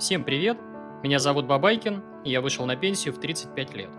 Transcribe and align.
Всем 0.00 0.24
привет! 0.24 0.56
Меня 1.02 1.18
зовут 1.18 1.44
Бабайкин, 1.44 2.22
и 2.24 2.30
я 2.30 2.40
вышел 2.40 2.64
на 2.64 2.74
пенсию 2.74 3.12
в 3.12 3.20
35 3.20 3.74
лет. 3.74 3.90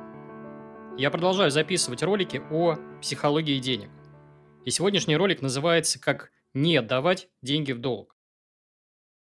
Я 0.98 1.12
продолжаю 1.12 1.52
записывать 1.52 2.02
ролики 2.02 2.42
о 2.50 2.78
психологии 3.02 3.60
денег. 3.60 3.92
И 4.66 4.72
сегодняшний 4.72 5.16
ролик 5.16 5.44
называется 5.44 6.02
«Как 6.02 6.32
не 6.56 6.76
отдавать 6.76 7.30
деньги 7.44 7.72
в 7.72 7.80
долг». 7.80 8.18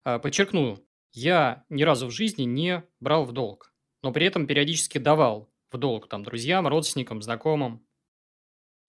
А, 0.05 0.19
подчеркну, 0.19 0.83
я 1.13 1.67
ни 1.69 1.83
разу 1.83 2.07
в 2.07 2.13
жизни 2.13 2.45
не 2.45 2.83
брал 2.99 3.27
в 3.27 3.33
долг, 3.33 3.75
но 4.03 4.11
при 4.11 4.25
этом 4.25 4.47
периодически 4.47 4.97
давал 4.97 5.53
в 5.71 5.77
долг 5.77 6.09
там 6.09 6.23
друзьям, 6.23 6.67
родственникам, 6.67 7.21
знакомым. 7.21 7.87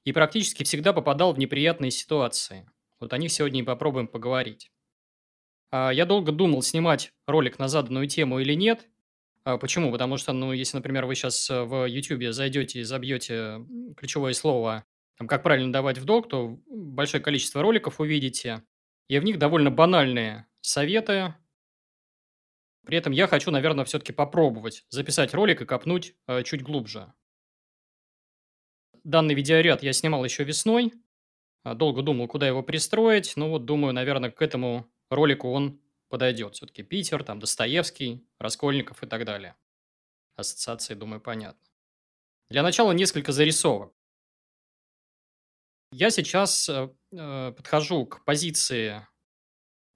И 0.05 0.13
практически 0.13 0.63
всегда 0.63 0.93
попадал 0.93 1.33
в 1.33 1.39
неприятные 1.39 1.91
ситуации. 1.91 2.71
Вот 3.01 3.11
о 3.11 3.17
них 3.17 3.33
сегодня 3.33 3.59
и 3.59 3.65
попробуем 3.65 4.07
поговорить. 4.07 4.71
А, 5.71 5.91
я 5.91 6.05
долго 6.05 6.31
думал, 6.31 6.61
снимать 6.61 7.13
ролик 7.25 7.57
на 7.57 7.67
заданную 7.67 8.07
тему 8.07 8.39
или 8.39 8.53
нет. 8.53 8.87
А, 9.43 9.57
почему? 9.57 9.91
Потому 9.91 10.17
что, 10.17 10.33
ну, 10.33 10.51
если, 10.53 10.77
например, 10.77 11.05
вы 11.05 11.15
сейчас 11.15 11.49
э, 11.49 11.63
в 11.63 11.85
YouTube 11.85 12.31
зайдете 12.33 12.81
и 12.81 12.83
забьете 12.83 13.65
ключевое 13.97 14.33
слово, 14.33 14.85
там, 15.17 15.27
как 15.27 15.43
правильно 15.43 15.71
давать 15.71 15.97
в 15.97 16.05
долг, 16.05 16.29
то 16.29 16.59
большое 16.67 17.23
количество 17.23 17.61
роликов 17.61 17.99
увидите, 17.99 18.63
и 19.07 19.17
в 19.19 19.23
них 19.23 19.39
довольно 19.39 19.71
банальные 19.71 20.47
советы. 20.61 21.35
При 22.85 22.97
этом 22.97 23.13
я 23.13 23.27
хочу, 23.27 23.51
наверное, 23.51 23.85
все-таки 23.85 24.11
попробовать 24.11 24.85
записать 24.89 25.33
ролик 25.33 25.61
и 25.61 25.65
копнуть 25.65 26.15
э, 26.27 26.43
чуть 26.43 26.63
глубже. 26.63 27.13
Данный 29.03 29.33
видеоряд 29.33 29.81
я 29.83 29.93
снимал 29.93 30.23
еще 30.23 30.43
весной. 30.43 30.93
А, 31.63 31.75
долго 31.75 32.01
думал, 32.01 32.27
куда 32.27 32.47
его 32.47 32.61
пристроить. 32.61 33.33
Ну 33.35 33.49
вот, 33.49 33.65
думаю, 33.65 33.93
наверное, 33.93 34.31
к 34.31 34.41
этому 34.41 34.91
ролику 35.11 35.51
он 35.51 35.79
подойдет. 36.09 36.55
Все-таки 36.55 36.83
Питер, 36.83 37.23
там 37.23 37.39
Достоевский, 37.39 38.25
Раскольников 38.39 39.03
и 39.03 39.07
так 39.07 39.25
далее. 39.25 39.55
Ассоциации, 40.35 40.93
думаю, 40.93 41.21
понятно. 41.21 41.61
Для 42.49 42.63
начала 42.63 42.91
несколько 42.91 43.31
зарисовок. 43.31 43.93
Я 45.93 46.09
сейчас 46.09 46.69
э, 46.69 46.89
э 47.11 47.53
подхожу 47.55 48.05
к 48.05 48.23
позиции 48.23 49.05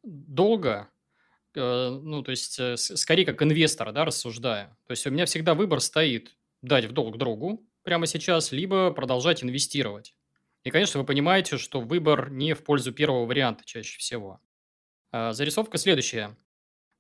долга, 0.04 0.90
э, 1.54 1.90
ну, 1.90 2.22
то 2.22 2.32
есть, 2.32 2.60
э, 2.60 2.78
скорее 2.78 3.26
как 3.26 3.42
инвестор, 3.42 3.92
да, 3.92 4.06
рассуждая. 4.06 4.78
То 4.88 4.92
есть, 4.92 5.08
у 5.08 5.10
меня 5.10 5.26
всегда 5.26 5.54
выбор 5.54 5.80
стоит 5.80 6.38
дать 6.62 6.86
в 6.86 6.92
долг 6.92 7.18
другу 7.18 7.66
прямо 7.84 8.08
сейчас, 8.08 8.52
либо 8.52 8.92
продолжать 8.92 9.44
инвестировать. 9.44 10.16
И, 10.64 10.72
конечно, 10.72 11.00
вы 11.00 11.06
понимаете, 11.06 11.58
что 11.58 11.80
выбор 11.80 12.30
не 12.30 12.54
в 12.54 12.64
пользу 12.64 12.92
первого 12.92 13.26
варианта 13.26 13.64
чаще 13.66 14.00
всего. 14.00 14.42
А, 15.18 15.32
зарисовка 15.32 15.78
следующая. 15.78 16.36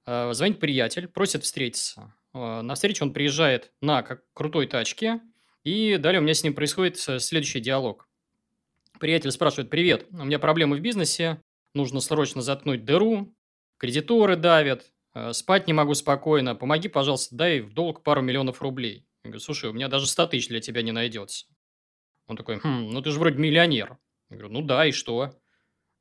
А, 0.05 0.31
звонит 0.31 0.61
приятель, 0.61 1.09
просит 1.09 1.43
встретиться. 1.43 2.13
А, 2.31 2.61
на 2.61 2.75
встречу 2.75 3.03
он 3.03 3.11
приезжает 3.11 3.73
на 3.81 4.03
как 4.03 4.23
крутой 4.33 4.67
тачке, 4.67 5.19
и 5.65 5.97
далее 5.97 6.21
у 6.21 6.23
меня 6.23 6.33
с 6.33 6.41
ним 6.41 6.53
происходит 6.53 7.03
э, 7.09 7.19
следующий 7.19 7.59
диалог. 7.59 8.07
Приятель 9.01 9.31
спрашивает, 9.31 9.69
привет, 9.69 10.07
у 10.11 10.23
меня 10.23 10.39
проблемы 10.39 10.77
в 10.77 10.79
бизнесе, 10.79 11.41
нужно 11.73 11.99
срочно 11.99 12.41
заткнуть 12.41 12.85
дыру, 12.85 13.35
кредиторы 13.77 14.37
давят, 14.37 14.93
спать 15.33 15.67
не 15.67 15.73
могу 15.73 15.93
спокойно, 15.93 16.55
помоги, 16.55 16.87
пожалуйста, 16.87 17.35
дай 17.35 17.59
в 17.59 17.73
долг 17.73 18.01
пару 18.01 18.21
миллионов 18.21 18.61
рублей. 18.61 19.05
Я 19.25 19.31
говорю, 19.31 19.41
слушай, 19.41 19.69
у 19.69 19.73
меня 19.73 19.89
даже 19.89 20.07
100 20.07 20.27
тысяч 20.27 20.47
для 20.47 20.61
тебя 20.61 20.83
не 20.83 20.93
найдется. 20.93 21.47
Он 22.27 22.37
такой, 22.37 22.59
хм, 22.59 22.91
ну 22.91 23.01
ты 23.01 23.11
же 23.11 23.19
вроде 23.19 23.37
миллионер. 23.37 23.97
Я 24.29 24.37
говорю, 24.37 24.53
ну 24.53 24.61
да, 24.61 24.85
и 24.85 24.93
что? 24.93 25.35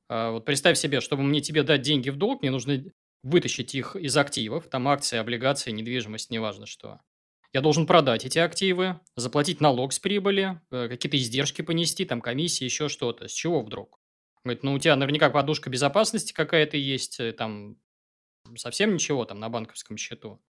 А, 0.09 0.31
вот 0.31 0.45
представь 0.45 0.79
себе, 0.79 1.01
чтобы 1.01 1.23
мне 1.23 1.41
тебе 1.41 1.63
дать 1.63 1.83
деньги 1.83 2.11
в 2.11 2.17
долг, 2.17 2.43
мне 2.43 2.51
нужно 2.51 2.85
вытащить 3.23 3.75
их 3.75 3.97
из 3.97 4.17
активов, 4.17 4.69
там 4.69 4.87
акции, 4.89 5.19
облигации, 5.19 5.71
недвижимость, 5.71 6.31
неважно 6.31 6.67
что. 6.67 7.01
Я 7.53 7.61
должен 7.61 7.87
продать 7.87 8.25
эти 8.25 8.39
активы, 8.39 9.01
заплатить 9.17 9.61
налог 9.61 9.93
с 9.93 9.99
прибыли, 10.01 10.61
э, 10.71 10.89
какие-то 10.89 11.17
издержки 11.17 11.63
понести, 11.63 12.05
там 12.05 12.21
комиссии, 12.21 12.65
еще 12.65 12.89
что-то. 12.89 13.29
С 13.29 13.33
чего 13.33 13.63
вдруг? 13.63 14.01
Говорит, 14.45 14.63
ну 14.63 14.75
у 14.75 14.79
тебя 14.79 14.97
наверняка 14.97 15.31
подушка 15.31 15.71
безопасности 15.71 16.33
какая-то 16.33 16.77
есть, 16.77 17.21
э, 17.21 17.33
там 17.33 17.77
совсем 18.57 18.95
ничего 18.95 19.25
там 19.25 19.41
на 19.41 19.49
банковском 19.49 19.97
счету. 19.97 20.41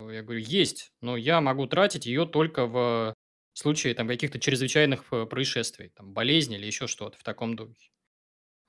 Я 0.00 0.22
говорю, 0.22 0.40
есть, 0.40 0.92
но 1.00 1.16
я 1.16 1.40
могу 1.40 1.66
тратить 1.66 2.06
ее 2.06 2.26
только 2.26 2.66
в 2.66 3.14
случае 3.54 3.94
там 3.94 4.08
каких-то 4.08 4.38
чрезвычайных 4.38 5.04
э, 5.12 5.26
происшествий, 5.26 5.90
там 5.90 6.12
болезни 6.12 6.56
или 6.56 6.66
еще 6.66 6.86
что-то 6.86 7.18
в 7.18 7.22
таком 7.22 7.56
духе. 7.56 7.90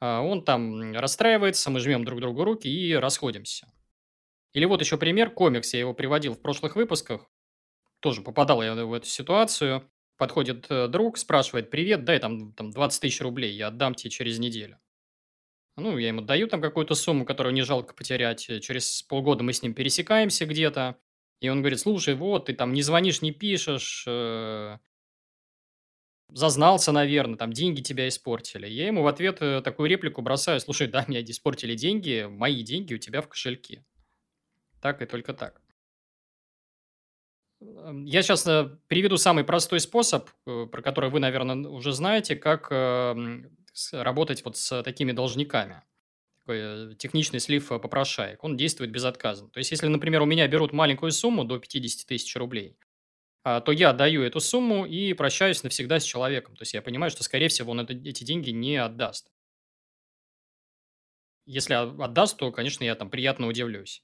А, 0.03 0.19
он 0.21 0.43
там 0.43 0.93
расстраивается, 0.93 1.71
мы 1.71 1.79
жмем 1.79 2.03
друг 2.03 2.19
другу 2.19 2.43
руки 2.43 2.67
и 2.67 2.93
расходимся. 2.93 3.71
Или 4.51 4.65
вот 4.65 4.81
еще 4.81 4.97
пример, 4.97 5.29
комикс, 5.29 5.73
я 5.73 5.79
его 5.79 5.93
приводил 5.93 6.33
в 6.33 6.41
прошлых 6.41 6.75
выпусках, 6.75 7.31
тоже 8.01 8.21
попадал 8.21 8.61
я 8.61 8.75
в 8.75 8.91
эту 8.91 9.07
ситуацию. 9.07 9.89
Подходит 10.17 10.67
э, 10.69 10.89
друг, 10.89 11.17
спрашивает, 11.17 11.69
привет, 11.69 12.03
дай 12.03 12.19
там, 12.19 12.51
там 12.51 12.71
20 12.71 13.01
тысяч 13.01 13.21
рублей, 13.21 13.55
я 13.55 13.67
отдам 13.67 13.95
тебе 13.95 14.11
через 14.11 14.39
неделю. 14.39 14.77
Ну, 15.77 15.97
я 15.97 16.09
ему 16.09 16.19
даю 16.19 16.47
там 16.47 16.61
какую-то 16.61 16.95
сумму, 16.95 17.25
которую 17.25 17.53
не 17.53 17.61
жалко 17.61 17.95
потерять. 17.95 18.41
Через 18.61 19.03
полгода 19.03 19.41
мы 19.43 19.53
с 19.53 19.63
ним 19.63 19.73
пересекаемся 19.73 20.45
где-то. 20.45 20.97
И 21.39 21.47
он 21.47 21.61
говорит, 21.61 21.79
слушай, 21.79 22.13
вот, 22.13 22.47
ты 22.47 22.53
там 22.53 22.73
не 22.73 22.81
звонишь, 22.81 23.21
не 23.21 23.31
пишешь, 23.31 24.03
э, 24.05 24.77
зазнался, 26.29 26.91
наверное, 26.91 27.37
там 27.37 27.53
деньги 27.53 27.81
тебя 27.81 28.07
испортили. 28.07 28.67
Я 28.67 28.87
ему 28.87 29.03
в 29.03 29.07
ответ 29.07 29.41
э, 29.41 29.61
такую 29.61 29.89
реплику 29.89 30.21
бросаю, 30.21 30.59
слушай, 30.59 30.87
да, 30.87 31.05
меня 31.07 31.23
испортили 31.23 31.75
деньги, 31.75 32.27
мои 32.29 32.63
деньги 32.63 32.93
у 32.93 32.97
тебя 32.97 33.21
в 33.21 33.27
кошельке. 33.27 33.85
Так 34.81 35.01
и 35.01 35.05
только 35.05 35.33
так. 35.33 35.61
Я 37.59 38.21
сейчас 38.21 38.45
э, 38.47 38.77
приведу 38.87 39.17
самый 39.17 39.43
простой 39.43 39.79
способ, 39.79 40.29
э, 40.45 40.67
про 40.71 40.81
который 40.81 41.09
вы, 41.09 41.19
наверное, 41.19 41.55
уже 41.69 41.93
знаете, 41.93 42.35
как 42.35 42.67
эм, 42.71 43.55
работать 43.91 44.43
вот 44.43 44.57
с 44.57 44.83
такими 44.83 45.11
должниками. 45.11 45.83
Такой 46.39 46.95
техничный 46.95 47.39
слив 47.39 47.69
попрошаек. 47.69 48.43
Он 48.43 48.57
действует 48.57 48.91
безотказно. 48.91 49.49
То 49.49 49.59
есть, 49.59 49.71
если, 49.71 49.87
например, 49.87 50.21
у 50.21 50.25
меня 50.25 50.45
берут 50.47 50.73
маленькую 50.73 51.11
сумму 51.11 51.45
до 51.45 51.57
50 51.57 52.05
тысяч 52.05 52.35
рублей, 52.35 52.77
то 53.43 53.71
я 53.71 53.93
даю 53.93 54.23
эту 54.23 54.39
сумму 54.39 54.85
и 54.85 55.13
прощаюсь 55.13 55.63
навсегда 55.63 55.99
с 55.99 56.03
человеком. 56.03 56.55
То 56.55 56.61
есть 56.61 56.73
я 56.73 56.81
понимаю, 56.81 57.11
что, 57.11 57.23
скорее 57.23 57.49
всего, 57.49 57.71
он 57.71 57.81
это, 57.81 57.93
эти 57.93 58.23
деньги 58.23 58.51
не 58.51 58.77
отдаст. 58.77 59.31
Если 61.45 61.73
отдаст, 61.73 62.37
то, 62.37 62.51
конечно, 62.51 62.83
я 62.83 62.95
там 62.95 63.09
приятно 63.09 63.47
удивлюсь. 63.47 64.03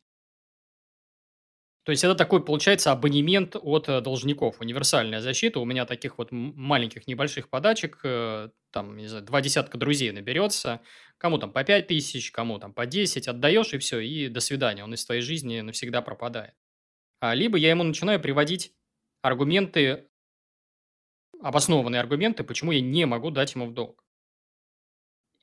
То 1.89 1.91
есть 1.91 2.03
это 2.03 2.13
такой, 2.13 2.43
получается, 2.43 2.91
абонемент 2.91 3.55
от 3.55 3.89
э, 3.89 4.01
должников, 4.01 4.59
универсальная 4.59 5.21
защита. 5.21 5.59
У 5.59 5.65
меня 5.65 5.85
таких 5.85 6.17
вот 6.17 6.27
маленьких 6.31 7.07
небольших 7.07 7.49
подачек, 7.49 7.99
э, 8.03 8.49
там, 8.71 8.97
не 8.97 9.07
знаю, 9.07 9.25
два 9.25 9.41
десятка 9.41 9.77
друзей 9.77 10.11
наберется. 10.11 10.81
Кому 11.17 11.39
там 11.39 11.51
по 11.51 11.63
5 11.63 11.87
тысяч, 11.87 12.31
кому 12.31 12.59
там 12.59 12.73
по 12.73 12.85
10, 12.85 13.27
отдаешь 13.27 13.73
и 13.73 13.77
все, 13.79 13.99
и 14.01 14.27
до 14.27 14.39
свидания. 14.39 14.83
Он 14.83 14.93
из 14.93 15.05
твоей 15.05 15.21
жизни 15.21 15.61
навсегда 15.61 16.01
пропадает. 16.01 16.53
А, 17.21 17.33
либо 17.33 17.57
я 17.57 17.71
ему 17.71 17.83
начинаю 17.83 18.19
приводить 18.19 18.73
аргументы, 19.21 20.07
обоснованные 21.41 21.99
аргументы, 21.99 22.43
почему 22.43 22.71
я 22.71 22.81
не 22.81 23.05
могу 23.05 23.31
дать 23.31 23.55
ему 23.55 23.67
в 23.67 23.73
долг. 23.73 24.03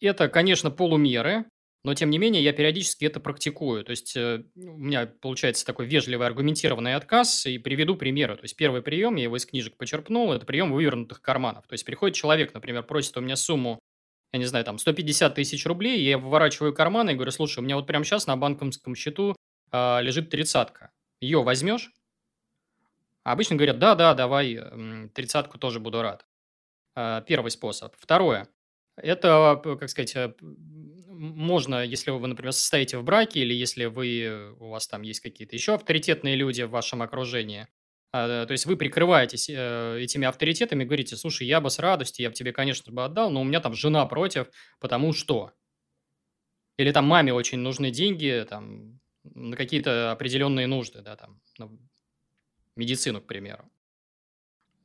Это, 0.00 0.28
конечно, 0.28 0.70
полумеры, 0.70 1.46
но 1.86 1.94
тем 1.94 2.10
не 2.10 2.18
менее 2.18 2.42
я 2.42 2.52
периодически 2.52 3.04
это 3.04 3.20
практикую. 3.20 3.84
То 3.84 3.90
есть 3.90 4.16
э, 4.16 4.42
у 4.56 4.76
меня 4.76 5.06
получается 5.06 5.64
такой 5.64 5.86
вежливый 5.86 6.26
аргументированный 6.26 6.96
отказ, 6.96 7.46
и 7.46 7.58
приведу 7.58 7.96
примеры. 7.96 8.34
То 8.34 8.42
есть 8.42 8.56
первый 8.56 8.82
прием, 8.82 9.14
я 9.14 9.24
его 9.24 9.36
из 9.36 9.46
книжек 9.46 9.76
почерпнул, 9.76 10.32
это 10.32 10.44
прием 10.44 10.72
вывернутых 10.72 11.22
карманов. 11.22 11.66
То 11.68 11.74
есть 11.74 11.84
приходит 11.84 12.16
человек, 12.16 12.52
например, 12.54 12.82
просит 12.82 13.16
у 13.16 13.20
меня 13.20 13.36
сумму, 13.36 13.78
я 14.32 14.38
не 14.38 14.46
знаю, 14.46 14.64
там 14.64 14.78
150 14.78 15.36
тысяч 15.36 15.64
рублей, 15.64 16.02
я 16.02 16.18
выворачиваю 16.18 16.74
карманы 16.74 17.12
и 17.12 17.14
говорю, 17.14 17.30
слушай, 17.30 17.60
у 17.60 17.62
меня 17.62 17.76
вот 17.76 17.86
прямо 17.86 18.04
сейчас 18.04 18.26
на 18.26 18.36
банковском 18.36 18.96
счету 18.96 19.36
э, 19.70 20.02
лежит 20.02 20.28
тридцатка. 20.28 20.90
Ее 21.20 21.42
возьмешь? 21.42 21.92
А 23.26 23.32
обычно 23.32 23.56
говорят, 23.56 23.80
да-да, 23.80 24.14
давай, 24.14 24.56
тридцатку 25.12 25.58
тоже 25.58 25.80
буду 25.80 26.00
рад. 26.00 26.24
А, 26.94 27.22
первый 27.22 27.50
способ. 27.50 27.92
Второе. 27.98 28.46
Это, 28.96 29.60
как 29.64 29.90
сказать, 29.90 30.14
э, 30.14 30.32
можно, 31.08 31.84
если 31.84 32.12
вы, 32.12 32.24
например, 32.24 32.52
состоите 32.52 32.98
в 32.98 33.02
браке, 33.02 33.40
или 33.40 33.52
если 33.52 33.86
вы, 33.86 34.54
у 34.60 34.68
вас 34.68 34.86
там 34.86 35.02
есть 35.02 35.18
какие-то 35.18 35.56
еще 35.56 35.74
авторитетные 35.74 36.36
люди 36.36 36.62
в 36.62 36.70
вашем 36.70 37.02
окружении, 37.02 37.66
а, 38.12 38.46
то 38.46 38.52
есть 38.52 38.64
вы 38.64 38.76
прикрываетесь 38.76 39.50
э, 39.50 39.98
этими 40.00 40.28
авторитетами, 40.28 40.84
говорите, 40.84 41.16
слушай, 41.16 41.48
я 41.48 41.60
бы 41.60 41.68
с 41.68 41.80
радостью, 41.80 42.22
я 42.22 42.30
бы 42.30 42.36
тебе, 42.36 42.52
конечно, 42.52 42.92
бы 42.92 43.04
отдал, 43.04 43.30
но 43.30 43.40
у 43.40 43.44
меня 43.44 43.58
там 43.58 43.74
жена 43.74 44.06
против, 44.06 44.46
потому 44.78 45.12
что. 45.12 45.50
Или 46.78 46.92
там 46.92 47.06
маме 47.06 47.34
очень 47.34 47.58
нужны 47.58 47.90
деньги, 47.90 48.46
там, 48.48 49.00
на 49.24 49.56
какие-то 49.56 50.12
определенные 50.12 50.68
нужды, 50.68 51.02
да, 51.02 51.16
там, 51.16 51.40
медицину, 52.76 53.20
к 53.20 53.26
примеру. 53.26 53.70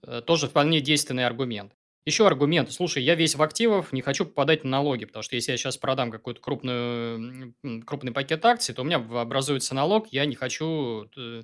Э, 0.04 0.22
тоже 0.26 0.48
вполне 0.48 0.82
действенный 0.82 1.26
аргумент. 1.26 1.74
Еще 2.06 2.26
аргумент. 2.26 2.72
Слушай, 2.72 3.04
я 3.04 3.14
весь 3.14 3.36
в 3.36 3.42
активах, 3.44 3.94
не 3.94 4.02
хочу 4.02 4.26
попадать 4.26 4.64
на 4.64 4.72
налоги, 4.72 5.06
потому 5.06 5.22
что 5.22 5.36
если 5.36 5.52
я 5.52 5.58
сейчас 5.58 5.78
продам 5.78 6.10
какой-то 6.10 6.42
крупную, 6.42 7.54
крупный 7.86 8.12
пакет 8.12 8.44
акций, 8.44 8.74
то 8.74 8.82
у 8.82 8.86
меня 8.86 8.98
образуется 8.98 9.76
налог, 9.76 10.08
я 10.12 10.26
не 10.26 10.36
хочу 10.36 11.08
э, 11.16 11.44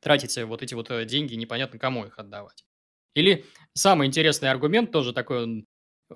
тратить 0.00 0.36
вот 0.44 0.62
эти 0.62 0.74
вот 0.74 0.90
э, 0.90 1.06
деньги, 1.06 1.34
непонятно 1.36 1.78
кому 1.78 2.04
их 2.04 2.18
отдавать. 2.18 2.64
Или 3.14 3.46
самый 3.72 4.06
интересный 4.06 4.50
аргумент, 4.50 4.92
тоже 4.92 5.12
такой 5.12 5.44
он 5.44 5.66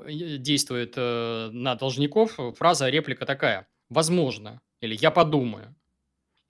действует 0.06 0.96
на 0.96 1.74
должников, 1.74 2.38
фраза, 2.56 2.88
реплика 2.88 3.26
такая. 3.26 3.66
Возможно. 3.90 4.60
Или 4.80 4.96
я 4.98 5.10
подумаю. 5.10 5.74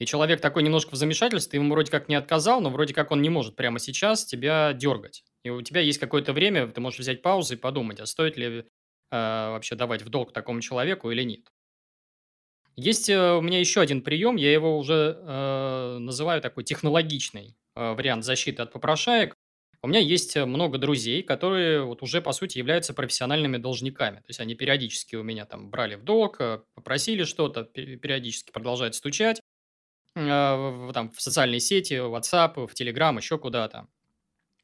И 0.02 0.04
человек 0.04 0.40
такой 0.40 0.64
немножко 0.64 0.94
в 0.94 0.96
замешательстве, 0.96 1.60
ему 1.60 1.72
вроде 1.72 1.92
как 1.92 2.08
не 2.08 2.16
отказал, 2.16 2.60
но 2.60 2.70
вроде 2.70 2.92
как 2.92 3.12
он 3.12 3.22
не 3.22 3.28
может 3.28 3.54
прямо 3.54 3.78
сейчас 3.78 4.24
тебя 4.24 4.72
дергать. 4.72 5.22
И 5.44 5.50
у 5.50 5.62
тебя 5.62 5.80
есть 5.80 6.00
какое-то 6.00 6.32
время, 6.32 6.66
ты 6.66 6.80
можешь 6.80 6.98
взять 6.98 7.22
паузу 7.22 7.54
и 7.54 7.56
подумать, 7.56 8.00
а 8.00 8.06
стоит 8.06 8.36
ли 8.36 8.46
э, 8.48 8.64
вообще 9.10 9.76
давать 9.76 10.02
в 10.02 10.08
долг 10.08 10.32
такому 10.32 10.60
человеку 10.60 11.12
или 11.12 11.22
нет. 11.22 11.46
Есть 12.74 13.10
э, 13.10 13.34
у 13.34 13.42
меня 13.42 13.60
еще 13.60 13.80
один 13.80 14.02
прием, 14.02 14.34
я 14.34 14.52
его 14.52 14.76
уже 14.76 15.20
э, 15.22 15.98
называю 16.00 16.42
такой 16.42 16.64
технологичный 16.64 17.56
э, 17.76 17.94
вариант 17.94 18.24
защиты 18.24 18.60
от 18.60 18.72
попрошаек. 18.72 19.36
У 19.84 19.86
меня 19.86 20.00
есть 20.00 20.36
много 20.36 20.78
друзей, 20.78 21.22
которые 21.22 21.84
вот 21.84 22.02
уже, 22.02 22.20
по 22.20 22.32
сути, 22.32 22.58
являются 22.58 22.92
профессиональными 22.92 23.56
должниками. 23.56 24.16
То 24.16 24.30
есть 24.30 24.40
они 24.40 24.56
периодически 24.56 25.14
у 25.14 25.22
меня 25.22 25.44
там 25.44 25.70
брали 25.70 25.94
в 25.94 26.02
долг, 26.02 26.40
э, 26.40 26.58
попросили 26.74 27.22
что-то, 27.22 27.62
периодически 27.62 28.50
продолжают 28.50 28.96
стучать 28.96 29.40
э, 30.14 30.90
там, 30.92 31.10
в 31.10 31.20
социальные 31.20 31.60
сети, 31.60 31.98
в 31.98 32.14
WhatsApp, 32.14 32.66
в 32.66 32.72
Telegram, 32.74 33.16
еще 33.16 33.38
куда-то. 33.38 33.86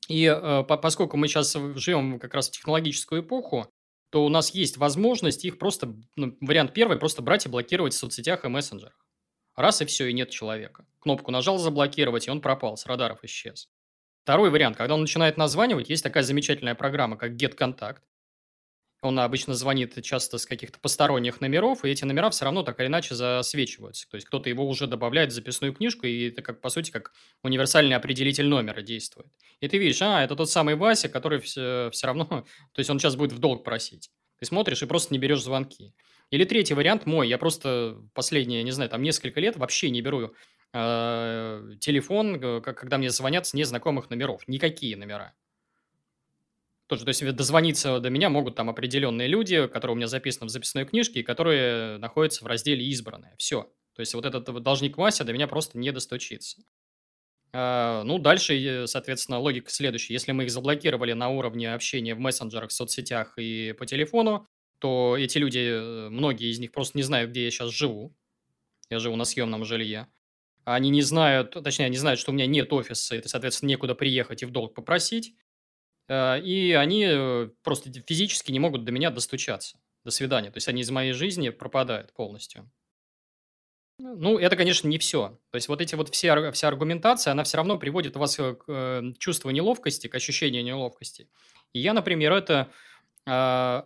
И 0.09 0.25
э, 0.25 0.65
поскольку 0.65 1.17
мы 1.17 1.29
сейчас 1.29 1.55
живем 1.75 2.19
как 2.19 2.35
раз 2.35 2.49
в 2.49 2.53
технологическую 2.53 3.23
эпоху, 3.23 3.67
то 4.11 4.25
у 4.25 4.29
нас 4.29 4.55
есть 4.55 4.79
возможность 4.79 5.45
их 5.45 5.59
просто, 5.59 5.95
ну, 6.17 6.37
вариант 6.41 6.73
первый, 6.73 6.99
просто 6.99 7.21
брать 7.21 7.47
и 7.47 7.49
блокировать 7.49 7.93
в 7.93 7.99
соцсетях 7.99 8.45
и 8.45 8.49
мессенджерах. 8.49 9.07
Раз 9.55 9.83
и 9.83 9.85
все, 9.85 10.07
и 10.07 10.13
нет 10.13 10.31
человека. 10.31 10.87
Кнопку 11.01 11.31
нажал 11.31 11.59
заблокировать, 11.59 12.27
и 12.27 12.31
он 12.31 12.41
пропал, 12.41 12.77
с 12.77 12.87
радаров 12.87 13.25
исчез. 13.25 13.69
Второй 14.23 14.51
вариант, 14.51 14.77
когда 14.77 14.95
он 14.95 15.01
начинает 15.01 15.37
названивать, 15.37 15.91
есть 15.91 16.05
такая 16.05 16.23
замечательная 16.23 16.75
программа, 16.75 17.17
как 17.17 17.33
GetContact. 17.33 17.99
Он 19.01 19.19
обычно 19.21 19.55
звонит 19.55 20.03
часто 20.03 20.39
с 20.39 20.47
каких-то 20.47 20.81
посторонних 20.81 21.41
номеров, 21.41 21.85
и 21.85 21.89
эти 21.89 22.05
номера 22.05 22.31
все 22.31 22.45
равно 22.45 22.65
так 22.65 22.81
или 22.81 22.89
иначе 22.89 23.15
засвечиваются. 23.15 24.09
То 24.09 24.17
есть 24.17 24.27
кто-то 24.27 24.49
его 24.49 24.67
уже 24.67 24.89
добавляет 24.89 25.31
в 25.31 25.35
записную 25.35 25.73
книжку, 25.73 26.07
и 26.07 26.31
это, 26.31 26.43
как, 26.43 26.61
по 26.61 26.69
сути, 26.69 26.91
как 26.91 27.13
универсальный 27.45 27.95
определитель 27.95 28.49
номера 28.49 28.83
действует. 28.83 29.29
И 29.61 29.69
ты 29.69 29.79
видишь, 29.79 30.03
а, 30.03 30.25
это 30.25 30.35
тот 30.35 30.51
самый 30.51 30.75
Вася, 30.75 31.09
который 31.09 31.39
все, 31.39 31.91
все 31.93 32.07
равно... 32.09 32.25
То 32.73 32.79
есть 32.79 32.91
он 32.91 32.99
сейчас 32.99 33.15
будет 33.15 33.33
в 33.33 33.39
долг 33.39 33.63
просить. 33.63 34.11
Ты 34.41 34.47
смотришь 34.47 34.83
и 34.83 34.87
просто 34.87 35.15
не 35.15 35.19
берешь 35.19 35.43
звонки. 35.43 35.95
Или 36.31 36.45
третий 36.45 36.75
вариант 36.75 37.07
мой. 37.07 37.29
Я 37.29 37.39
просто 37.39 37.99
последние, 38.15 38.63
не 38.65 38.73
знаю, 38.73 38.91
там 38.91 39.03
несколько 39.03 39.41
лет 39.41 39.57
вообще 39.57 39.91
не 39.91 40.03
беру 40.03 40.33
э, 40.73 41.71
телефон, 41.81 42.43
э, 42.43 42.61
когда 42.61 42.99
мне 42.99 43.11
звонят 43.11 43.47
с 43.47 43.55
незнакомых 43.55 44.11
номеров. 44.11 44.47
Никакие 44.49 44.97
номера. 44.97 45.35
Тоже, 46.89 47.05
то 47.05 47.11
есть 47.11 47.25
дозвониться 47.37 48.01
до 48.01 48.09
меня 48.09 48.31
могут 48.31 48.57
там 48.57 48.71
определенные 48.71 49.29
люди, 49.29 49.67
которые 49.67 49.95
у 49.95 49.97
меня 49.97 50.07
записаны 50.07 50.47
в 50.47 50.51
записной 50.51 50.87
книжке, 50.87 51.21
и 51.21 51.23
которые 51.23 51.99
находятся 51.99 52.45
в 52.45 52.47
разделе 52.47 52.85
«Избранные». 52.87 53.35
Все. 53.37 53.71
То 53.95 54.01
есть 54.01 54.15
вот 54.15 54.25
этот 54.25 54.63
должник 54.63 54.97
Вася 54.97 55.25
до 55.25 55.33
меня 55.35 55.47
просто 55.47 55.79
не 55.79 55.93
достучится. 55.93 56.63
А, 57.53 58.03
ну, 58.05 58.19
дальше, 58.19 58.87
соответственно, 58.87 59.39
логика 59.39 59.71
следующая. 59.71 60.15
Если 60.15 60.33
мы 60.33 60.45
их 60.45 60.51
заблокировали 60.51 61.13
на 61.13 61.29
уровне 61.29 61.73
общения 61.73 62.15
в 62.15 62.21
мессенджерах, 62.21 62.71
соцсетях 62.71 63.35
и 63.37 63.75
по 63.79 63.85
телефону, 63.85 64.47
то 64.79 65.17
эти 65.19 65.39
люди, 65.39 65.59
э, 65.59 66.09
многие 66.09 66.51
из 66.51 66.59
них 66.59 66.73
просто 66.73 66.97
не 66.97 67.03
знают, 67.03 67.31
где 67.31 67.45
я 67.45 67.51
сейчас 67.51 67.71
живу. 67.71 68.15
Я 68.89 68.99
живу 68.99 69.17
на 69.17 69.25
съемном 69.25 69.65
жилье. 69.67 70.07
Они 70.65 70.91
не 70.91 71.03
знают, 71.03 71.53
точнее, 71.53 71.87
они 71.87 71.97
знают, 71.97 72.21
что 72.21 72.31
у 72.31 72.35
меня 72.35 72.47
нет 72.47 72.73
офиса, 72.73 73.17
и, 73.17 73.27
соответственно, 73.27 73.71
некуда 73.71 73.95
приехать 73.95 74.43
и 74.43 74.47
в 74.47 74.51
долг 74.51 74.75
попросить. 74.75 75.35
Э, 76.09 76.41
и 76.41 76.73
они 76.73 77.07
э, 77.09 77.51
просто 77.63 77.91
физически 78.07 78.53
не 78.53 78.59
могут 78.59 78.85
до 78.85 78.93
меня 78.93 79.11
достучаться. 79.11 79.79
До 80.05 80.11
свидания. 80.11 80.51
То 80.51 80.57
есть 80.57 80.69
они 80.69 80.83
из 80.83 80.91
моей 80.91 81.13
жизни 81.13 81.51
пропадают 81.51 82.13
полностью. 82.13 82.71
Ну, 84.01 84.39
это, 84.39 84.57
конечно, 84.57 84.87
не 84.87 84.99
все. 84.99 85.41
То 85.51 85.57
есть 85.57 85.69
вот 85.69 85.81
эти 85.81 85.97
вот 85.97 86.09
все, 86.11 86.53
вся 86.53 86.69
аргументация, 86.69 87.33
она 87.33 87.43
все 87.43 87.57
равно 87.57 87.79
приводит 87.79 88.17
вас 88.17 88.39
э, 88.39 88.55
к 88.55 89.19
чувству 89.19 89.51
неловкости, 89.51 90.07
к 90.07 90.15
ощущению 90.15 90.65
неловкости. 90.65 91.29
И 91.73 91.81
я, 91.81 91.93
например, 91.93 92.33
это 92.33 92.71
э, 93.27 93.83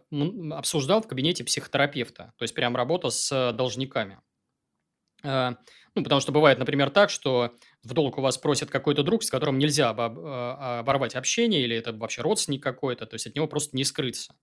обсуждал 0.52 1.00
в 1.00 1.08
кабинете 1.08 1.44
психотерапевта. 1.44 2.34
То 2.36 2.42
есть 2.42 2.54
прям 2.54 2.76
работа 2.76 3.08
с 3.08 3.52
должниками. 3.52 4.20
Э, 5.22 5.52
ну, 5.94 6.02
потому 6.02 6.20
что 6.20 6.32
бывает, 6.32 6.58
например, 6.58 6.90
так, 6.90 7.10
что 7.10 7.52
в 7.82 7.92
долг 7.92 8.18
у 8.18 8.22
вас 8.22 8.38
просит 8.38 8.70
какой-то 8.70 9.02
друг, 9.02 9.22
с 9.22 9.30
которым 9.30 9.58
нельзя 9.58 9.94
а, 9.96 10.80
оборвать 10.80 11.14
общение, 11.14 11.62
или 11.62 11.76
это 11.76 11.92
вообще 11.92 12.22
родственник 12.22 12.62
какой-то, 12.62 13.06
то 13.06 13.14
есть 13.14 13.26
от 13.26 13.34
него 13.34 13.46
просто 13.46 13.76
не 13.76 13.84
скрыться. 13.84 14.34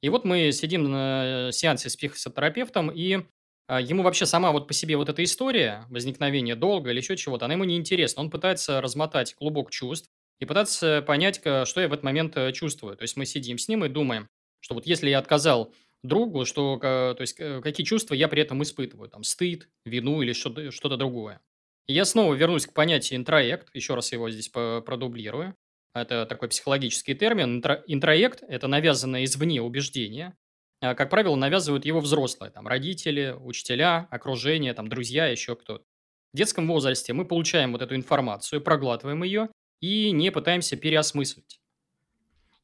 И 0.00 0.08
вот 0.08 0.24
мы 0.24 0.52
сидим 0.52 0.90
на 0.90 1.50
сеансе 1.52 1.88
с 1.88 1.96
психотерапевтом, 1.96 2.90
и 2.90 3.26
а, 3.66 3.80
ему 3.80 4.02
вообще 4.02 4.26
сама 4.26 4.52
вот 4.52 4.68
по 4.68 4.74
себе 4.74 4.96
вот 4.96 5.08
эта 5.08 5.24
история 5.24 5.86
возникновения 5.88 6.54
долга 6.54 6.90
или 6.90 6.98
еще 6.98 7.16
чего-то, 7.16 7.46
она 7.46 7.54
ему 7.54 7.64
не 7.64 7.76
интересна. 7.76 8.22
Он 8.22 8.30
пытается 8.30 8.80
размотать 8.80 9.34
клубок 9.34 9.70
чувств 9.70 10.10
и 10.40 10.44
пытаться 10.44 11.02
понять, 11.02 11.40
что 11.40 11.80
я 11.80 11.88
в 11.88 11.92
этот 11.92 12.02
момент 12.02 12.36
э, 12.36 12.52
чувствую. 12.52 12.96
То 12.96 13.02
есть 13.02 13.16
мы 13.16 13.26
сидим 13.26 13.58
с 13.58 13.68
ним 13.68 13.84
и 13.84 13.88
думаем, 13.88 14.28
что 14.60 14.74
вот 14.74 14.86
если 14.86 15.08
я 15.08 15.18
отказал 15.18 15.72
другу, 16.02 16.44
что, 16.44 16.78
то 16.78 17.16
есть, 17.20 17.34
какие 17.34 17.84
чувства 17.84 18.14
я 18.14 18.28
при 18.28 18.42
этом 18.42 18.62
испытываю, 18.62 19.08
там, 19.08 19.22
стыд, 19.24 19.68
вину 19.84 20.22
или 20.22 20.32
что-то, 20.32 20.70
что-то 20.70 20.96
другое. 20.96 21.40
Я 21.86 22.04
снова 22.04 22.34
вернусь 22.34 22.66
к 22.66 22.72
понятию 22.72 23.18
интроект, 23.18 23.68
еще 23.74 23.94
раз 23.94 24.12
его 24.12 24.30
здесь 24.30 24.48
продублирую. 24.48 25.56
Это 25.94 26.26
такой 26.26 26.48
психологический 26.48 27.14
термин. 27.14 27.56
Интро, 27.56 27.82
интроект– 27.86 28.42
это 28.48 28.66
навязанное 28.66 29.24
извне 29.24 29.60
убеждение. 29.60 30.34
А, 30.80 30.94
как 30.94 31.10
правило, 31.10 31.36
навязывают 31.36 31.84
его 31.84 32.00
взрослые, 32.00 32.50
там, 32.50 32.66
родители, 32.66 33.36
учителя, 33.38 34.08
окружение, 34.10 34.74
там, 34.74 34.88
друзья, 34.88 35.26
еще 35.26 35.54
кто-то. 35.54 35.84
В 36.32 36.36
детском 36.36 36.66
возрасте 36.66 37.12
мы 37.12 37.24
получаем 37.26 37.72
вот 37.72 37.82
эту 37.82 37.94
информацию, 37.94 38.62
проглатываем 38.62 39.22
ее 39.22 39.48
и 39.80 40.12
не 40.12 40.30
пытаемся 40.30 40.76
переосмыслить. 40.76 41.60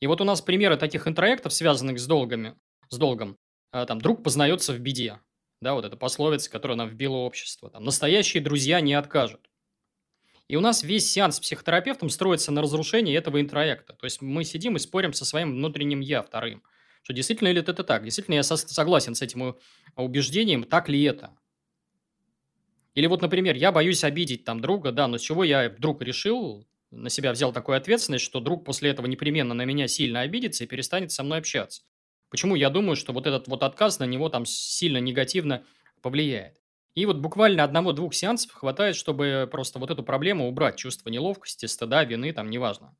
И 0.00 0.06
вот 0.06 0.20
у 0.20 0.25
нас 0.25 0.41
примеры 0.41 0.76
таких 0.76 1.06
интроектов, 1.06 1.52
связанных 1.52 1.99
с 1.99 2.06
долгами, 2.06 2.56
с 2.90 2.96
долгом. 2.96 3.37
А, 3.70 3.87
там, 3.87 4.00
друг 4.00 4.23
познается 4.23 4.73
в 4.73 4.79
беде. 4.79 5.20
Да, 5.61 5.75
вот 5.75 5.85
эта 5.85 5.96
пословица, 5.96 6.50
которая 6.50 6.76
нам 6.76 6.88
вбило 6.88 7.17
общество. 7.17 7.70
Там, 7.70 7.85
настоящие 7.85 8.43
друзья 8.43 8.81
не 8.81 8.94
откажут. 8.94 9.50
И 10.46 10.56
у 10.56 10.60
нас 10.60 10.82
весь 10.82 11.10
сеанс 11.10 11.36
с 11.36 11.41
психотерапевтом 11.41 12.08
строится 12.08 12.51
на 12.53 12.62
разрушении 12.62 13.17
этого 13.17 13.41
интроекта. 13.41 13.93
То 13.93 14.06
есть 14.06 14.22
мы 14.22 14.44
сидим 14.44 14.77
и 14.77 14.79
спорим 14.79 15.12
со 15.12 15.24
своим 15.24 15.53
внутренним 15.53 16.01
«я» 16.01 16.22
вторым. 16.22 16.62
Что 17.03 17.12
действительно 17.12 17.53
ли 17.53 17.60
это 17.60 17.74
так? 17.84 18.05
Действительно 18.05 18.36
я 18.36 18.43
согласен 18.43 19.15
с 19.15 19.22
этим 19.22 19.56
убеждением, 19.96 20.65
так 20.65 20.89
ли 20.89 21.03
это? 21.03 21.36
Или 22.94 23.06
вот, 23.06 23.20
например, 23.22 23.56
я 23.56 23.72
боюсь 23.72 24.05
обидеть 24.05 24.44
там 24.44 24.60
друга, 24.60 24.91
да, 24.91 25.06
но 25.06 25.19
с 25.19 25.20
чего 25.20 25.44
я 25.44 25.69
вдруг 25.69 26.03
решил, 26.03 26.67
на 26.91 27.10
себя 27.10 27.32
взял 27.32 27.53
такую 27.53 27.77
ответственность, 27.77 28.24
что 28.24 28.41
друг 28.41 28.65
после 28.65 28.91
этого 28.91 29.06
непременно 29.06 29.55
на 29.55 29.65
меня 29.65 29.86
сильно 29.86 30.22
обидится 30.22 30.65
и 30.65 30.67
перестанет 30.67 31.12
со 31.12 31.22
мной 31.22 31.39
общаться. 31.39 31.82
Почему 32.31 32.56
я 32.56 32.69
думаю, 32.69 32.94
что 32.94 33.13
вот 33.13 33.27
этот 33.27 33.49
вот 33.49 33.63
отказ 33.63 33.99
на 34.01 34.05
него 34.05 34.29
там 34.29 34.44
сильно 34.44 34.99
негативно 34.99 35.65
повлияет. 36.03 36.58
И 36.94 37.06
вот 37.06 37.19
буквально 37.19 37.65
одного-двух 37.65 38.13
сеансов 38.13 38.53
хватает, 38.53 38.97
чтобы 38.97 39.49
просто 39.51 39.79
вот 39.79 39.91
эту 39.91 40.03
проблему 40.03 40.47
убрать. 40.47 40.77
Чувство 40.77 41.08
неловкости, 41.08 41.65
стыда, 41.65 42.05
вины, 42.05 42.32
там, 42.32 42.51
неважно. 42.51 42.94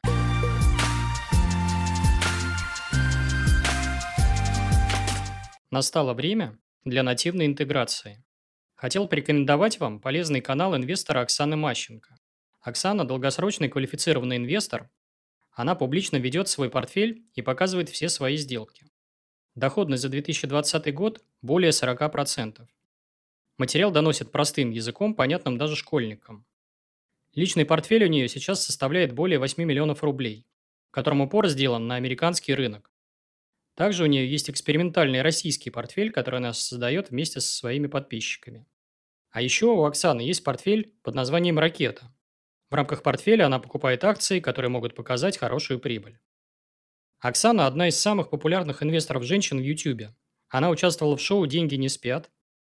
Настало 5.71 6.15
время 6.15 6.59
для 6.85 7.03
нативной 7.03 7.45
интеграции. 7.45 8.25
Хотел 8.77 9.09
порекомендовать 9.09 9.79
вам 9.79 10.01
полезный 10.01 10.41
канал 10.41 10.75
инвестора 10.75 11.21
Оксаны 11.21 11.57
Мащенко. 11.57 12.17
Оксана– 12.63 13.05
долгосрочный 13.07 13.69
квалифицированный 13.69 14.37
инвестор. 14.37 14.89
Она 15.53 15.75
публично 15.75 16.17
ведет 16.17 16.49
свой 16.49 16.71
портфель 16.71 17.27
и 17.35 17.43
показывает 17.43 17.91
все 17.91 18.09
свои 18.09 18.37
сделки. 18.37 18.88
Доходность 19.59 20.05
за 20.05 20.09
2020 20.09 20.95
год 20.95 21.21
более 21.43 21.73
40%. 21.73 22.65
Материал 23.59 23.91
доносит 23.91 24.31
простым 24.31 24.71
языком, 24.71 25.17
понятным 25.17 25.59
даже 25.59 25.75
школьникам. 25.75 26.47
Личный 27.35 27.65
портфель 27.65 28.05
у 28.05 28.09
нее 28.09 28.29
сейчас 28.29 28.65
составляет 28.65 29.12
более 29.12 29.41
8 29.41 29.61
миллионов 29.65 30.05
рублей, 30.05 30.47
которым 30.93 31.23
упор 31.23 31.49
сделан 31.49 31.88
на 31.88 31.97
американский 31.97 32.55
рынок. 32.55 32.93
Также 33.75 34.05
у 34.05 34.07
нее 34.07 34.31
есть 34.31 34.49
экспериментальный 34.49 35.23
российский 35.23 35.71
портфель, 35.71 36.12
который 36.12 36.37
она 36.37 36.53
создает 36.53 37.11
вместе 37.11 37.41
со 37.41 37.50
своими 37.50 37.88
подписчиками. 37.88 38.65
А 39.31 39.43
еще 39.43 39.67
у 39.67 39.83
Оксаны 39.83 40.21
есть 40.21 40.45
портфель 40.45 40.95
под 41.03 41.17
названием 41.17 41.59
«Ракета». 41.59 42.15
В 42.71 42.75
рамках 42.75 43.03
портфеля 43.03 43.47
она 43.47 43.59
покупает 43.59 44.05
акции, 44.05 44.38
которые 44.38 44.71
могут 44.71 44.95
показать 44.95 45.37
хорошую 45.37 45.81
прибыль. 45.81 46.21
Оксана– 47.21 47.67
одна 47.67 47.89
из 47.89 47.99
самых 47.99 48.31
популярных 48.31 48.83
инвесторов 48.83 49.25
женщин 49.25 49.59
в 49.59 49.63
YouTube. 49.63 50.15
Она 50.49 50.71
участвовала 50.71 51.17
в 51.17 51.21
шоу 51.21 51.47
«Деньги 51.47 51.75
не 51.75 51.89
спят». 51.89 52.31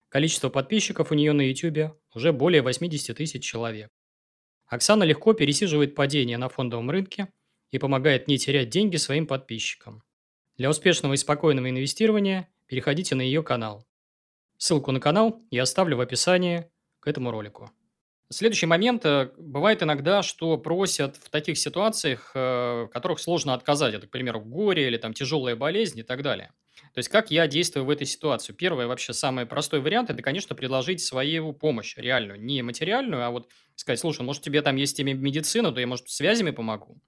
Количество 0.09 0.49
подписчиков 0.49 1.11
у 1.11 1.15
нее 1.15 1.33
на 1.33 1.43
YouTube 1.43 1.97
уже 2.13 2.33
более 2.33 2.61
80 2.61 3.17
тысяч 3.17 3.45
человек. 3.45 3.91
Оксана 4.67 5.05
легко 5.05 5.33
пересиживает 5.33 5.95
падения 5.95 6.39
на 6.39 6.49
фондовом 6.49 6.91
рынке 6.91 7.29
и 7.71 7.79
помогает 7.79 8.27
не 8.27 8.37
терять 8.37 8.69
деньги 8.69 8.97
своим 8.97 9.27
подписчикам. 9.27 10.03
Для 10.57 10.71
успешного 10.71 11.15
и 11.15 11.17
спокойного 11.17 11.71
инвестирования 11.71 12.49
переходите 12.67 13.15
на 13.15 13.23
ее 13.23 13.43
канал. 13.43 13.87
Ссылку 14.59 14.91
на 14.93 15.01
канал 15.01 15.41
я 15.51 15.63
оставлю 15.63 15.97
в 15.97 16.01
описании 16.01 16.71
к 17.01 17.07
этому 17.07 17.31
ролику. 17.31 17.71
Следующий 18.33 18.67
момент. 18.67 19.05
Э, 19.05 19.31
бывает 19.37 19.83
иногда, 19.83 20.23
что 20.23 20.57
просят 20.57 21.17
в 21.17 21.29
таких 21.31 21.59
ситуациях, 21.59 22.33
э, 22.35 22.85
в 22.85 22.89
которых 22.89 23.21
сложно 23.21 23.55
отказать. 23.55 23.95
Это, 23.95 24.07
к 24.07 24.11
примеру, 24.11 24.41
горе 24.41 24.87
или 24.87 24.97
там 24.97 25.13
тяжелая 25.13 25.55
болезнь 25.55 25.99
и 25.99 26.03
так 26.03 26.23
далее. 26.23 26.53
То 26.95 26.99
есть, 26.99 27.09
как 27.11 27.31
я 27.31 27.47
действую 27.47 27.85
в 27.85 27.91
этой 27.91 28.07
ситуации? 28.07 28.53
Первый, 28.53 28.87
вообще, 28.87 29.13
самый 29.13 29.47
простой 29.47 29.81
вариант– 29.81 30.11
это, 30.11 30.23
конечно, 30.23 30.57
предложить 30.57 31.03
свою 31.03 31.53
помощь 31.53 31.97
реальную. 31.97 32.41
Не 32.41 32.63
материальную, 32.63 33.25
а 33.25 33.31
вот 33.31 33.49
сказать, 33.77 34.01
слушай, 34.01 34.23
может, 34.23 34.43
тебе 34.43 34.63
там 34.63 34.77
есть 34.77 34.99
медицина, 34.99 35.71
то 35.71 35.81
я, 35.81 35.87
может, 35.87 36.09
связями 36.09 36.51
помогу? 36.51 37.01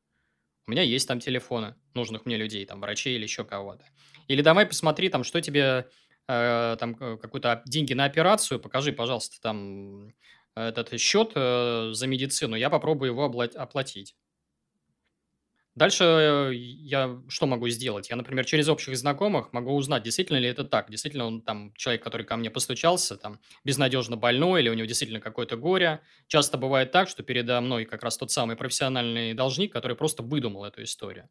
У 0.67 0.71
меня 0.71 0.83
есть 0.83 1.09
там 1.09 1.21
телефоны 1.21 1.75
нужных 1.95 2.27
мне 2.27 2.37
людей, 2.37 2.65
там, 2.67 2.81
врачей 2.81 3.17
или 3.17 3.23
еще 3.23 3.45
кого-то. 3.45 3.85
Или 4.29 4.43
давай 4.43 4.67
посмотри, 4.67 5.09
там, 5.09 5.25
что 5.25 5.41
тебе, 5.41 5.89
э, 6.29 6.77
там, 6.79 6.95
какую-то 6.95 7.63
деньги 7.67 7.93
на 7.95 8.05
операцию, 8.05 8.61
покажи, 8.61 8.93
пожалуйста, 8.93 9.41
там, 9.43 10.13
этот 10.55 11.01
счет 11.01 11.33
э, 11.35 11.91
за 11.93 12.07
медицину, 12.07 12.57
я 12.57 12.71
попробую 12.71 13.11
его 13.13 13.25
оплатить. 13.25 14.15
Дальше 15.75 16.05
э, 16.05 16.55
я 16.55 17.21
что 17.29 17.47
могу 17.47 17.69
сделать? 17.69 18.09
Я, 18.09 18.15
например, 18.15 18.45
через 18.45 18.69
общих 18.69 18.97
знакомых 18.97 19.53
могу 19.53 19.75
узнать, 19.75 20.05
действительно 20.05 20.37
ли 20.37 20.49
это 20.49 20.63
так. 20.63 20.89
Действительно 20.89 21.27
он 21.27 21.43
там 21.43 21.73
человек, 21.75 22.05
который 22.05 22.25
ко 22.25 22.37
мне 22.37 22.49
постучался, 22.49 23.17
там 23.17 23.41
безнадежно 23.65 24.17
больной 24.17 24.63
или 24.63 24.69
у 24.69 24.75
него 24.75 24.87
действительно 24.87 25.21
какое-то 25.21 25.57
горе. 25.57 26.01
Часто 26.29 26.59
бывает 26.59 26.93
так, 26.93 27.09
что 27.09 27.25
передо 27.25 27.61
мной 27.61 27.87
как 27.87 28.05
раз 28.05 28.17
тот 28.17 28.31
самый 28.31 28.55
профессиональный 28.55 29.35
должник, 29.35 29.73
который 29.73 29.97
просто 29.97 30.23
выдумал 30.23 30.65
эту 30.65 30.85
историю. 30.85 31.29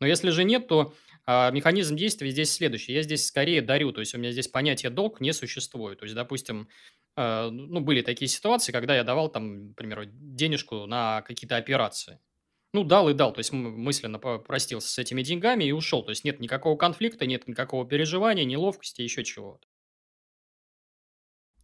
Но 0.00 0.08
если 0.08 0.30
же 0.30 0.42
нет, 0.42 0.66
то 0.66 0.92
а, 1.24 1.52
механизм 1.52 1.94
действия 1.94 2.30
здесь 2.30 2.52
следующий. 2.52 2.92
Я 2.92 3.02
здесь 3.02 3.26
скорее 3.26 3.62
дарю, 3.62 3.92
то 3.92 4.00
есть 4.00 4.12
у 4.14 4.18
меня 4.18 4.32
здесь 4.32 4.48
понятие 4.48 4.90
долг 4.90 5.20
не 5.20 5.32
существует. 5.32 6.00
То 6.00 6.04
есть, 6.04 6.16
допустим, 6.16 6.68
ну, 7.16 7.80
были 7.80 8.02
такие 8.02 8.28
ситуации, 8.28 8.72
когда 8.72 8.96
я 8.96 9.04
давал 9.04 9.28
там, 9.28 9.72
к 9.72 9.76
примеру, 9.76 10.04
денежку 10.06 10.86
на 10.86 11.22
какие-то 11.22 11.56
операции. 11.56 12.18
Ну, 12.72 12.82
дал 12.82 13.08
и 13.08 13.14
дал, 13.14 13.32
то 13.32 13.38
есть 13.38 13.52
мысленно 13.52 14.18
простился 14.18 14.88
с 14.88 14.98
этими 14.98 15.22
деньгами 15.22 15.62
и 15.62 15.70
ушел. 15.70 16.02
То 16.02 16.10
есть 16.10 16.24
нет 16.24 16.40
никакого 16.40 16.76
конфликта, 16.76 17.24
нет 17.24 17.46
никакого 17.46 17.86
переживания, 17.86 18.44
неловкости, 18.44 19.00
еще 19.00 19.22
чего-то. 19.22 19.64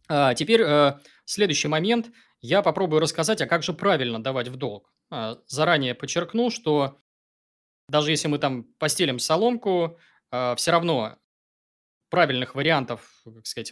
А, 0.07 0.33
теперь 0.33 0.61
э, 0.61 0.99
следующий 1.25 1.67
момент. 1.67 2.11
Я 2.41 2.61
попробую 2.61 3.01
рассказать, 3.01 3.41
а 3.41 3.47
как 3.47 3.61
же 3.61 3.73
правильно 3.73 4.23
давать 4.23 4.47
в 4.47 4.55
долг. 4.55 4.93
А, 5.09 5.37
заранее 5.47 5.95
подчеркну, 5.95 6.49
что 6.49 6.97
даже 7.89 8.11
если 8.11 8.27
мы 8.27 8.39
там 8.39 8.63
постелим 8.79 9.19
соломку, 9.19 9.99
э, 10.31 10.55
все 10.55 10.71
равно 10.71 11.17
правильных 12.09 12.55
вариантов, 12.55 13.21
как 13.25 13.45
сказать, 13.45 13.71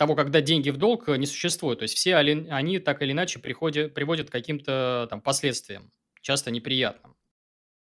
того, 0.00 0.16
когда 0.16 0.40
деньги 0.40 0.70
в 0.70 0.78
долг, 0.78 1.08
не 1.08 1.26
существует. 1.26 1.80
То 1.80 1.82
есть 1.82 1.94
все 1.94 2.16
они 2.16 2.78
так 2.78 3.02
или 3.02 3.12
иначе 3.12 3.38
приходят, 3.38 3.92
приводят 3.92 4.30
к 4.30 4.32
каким-то 4.32 5.06
там 5.10 5.20
последствиям 5.20 5.92
часто 6.22 6.50
неприятным. 6.50 7.16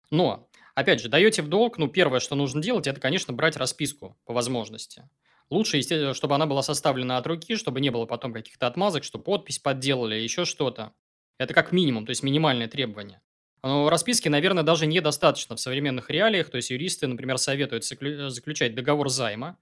Но, 0.09 0.49
опять 0.75 0.99
же, 0.99 1.07
даете 1.07 1.41
в 1.41 1.47
долг, 1.47 1.77
ну, 1.77 1.87
первое, 1.87 2.19
что 2.19 2.35
нужно 2.35 2.61
делать, 2.61 2.85
это, 2.85 2.99
конечно, 2.99 3.31
брать 3.31 3.55
расписку 3.55 4.17
по 4.25 4.33
возможности. 4.33 5.07
Лучше, 5.49 5.77
естественно, 5.77 6.13
чтобы 6.13 6.35
она 6.35 6.47
была 6.47 6.63
составлена 6.63 7.15
от 7.15 7.25
руки, 7.27 7.55
чтобы 7.55 7.79
не 7.79 7.91
было 7.91 8.05
потом 8.05 8.33
каких-то 8.33 8.67
отмазок, 8.67 9.05
что 9.05 9.17
подпись 9.17 9.59
подделали, 9.59 10.15
еще 10.15 10.43
что-то. 10.43 10.91
Это 11.37 11.53
как 11.53 11.71
минимум, 11.71 12.05
то 12.05 12.09
есть 12.09 12.23
минимальное 12.23 12.67
требование. 12.67 13.21
Но 13.63 13.89
расписки, 13.89 14.27
наверное, 14.27 14.63
даже 14.63 14.85
недостаточно 14.85 15.55
в 15.55 15.61
современных 15.61 16.09
реалиях. 16.09 16.49
То 16.49 16.57
есть 16.57 16.71
юристы, 16.71 17.07
например, 17.07 17.37
советуют 17.37 17.85
заключать 17.85 18.75
договор 18.75 19.07
займа. 19.07 19.57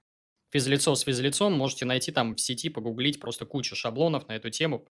Физлицо 0.52 0.94
с 0.94 1.02
физлицом 1.02 1.52
можете 1.52 1.84
найти 1.84 2.10
там 2.10 2.34
в 2.34 2.40
сети, 2.40 2.68
погуглить 2.68 3.20
просто 3.20 3.46
кучу 3.46 3.76
шаблонов 3.76 4.26
на 4.28 4.32
эту 4.32 4.50
тему. 4.50 4.86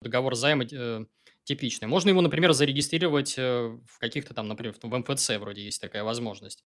Договор 0.00 0.34
займа 0.34 0.64
э, 0.64 1.04
типичный. 1.44 1.86
Можно 1.86 2.10
его, 2.10 2.20
например, 2.22 2.52
зарегистрировать 2.52 3.34
э, 3.36 3.78
в 3.86 3.98
каких-то 3.98 4.34
там, 4.34 4.48
например, 4.48 4.74
в 4.80 4.84
МФЦ 4.84 5.30
вроде 5.38 5.62
есть 5.64 5.80
такая 5.80 6.02
возможность. 6.02 6.64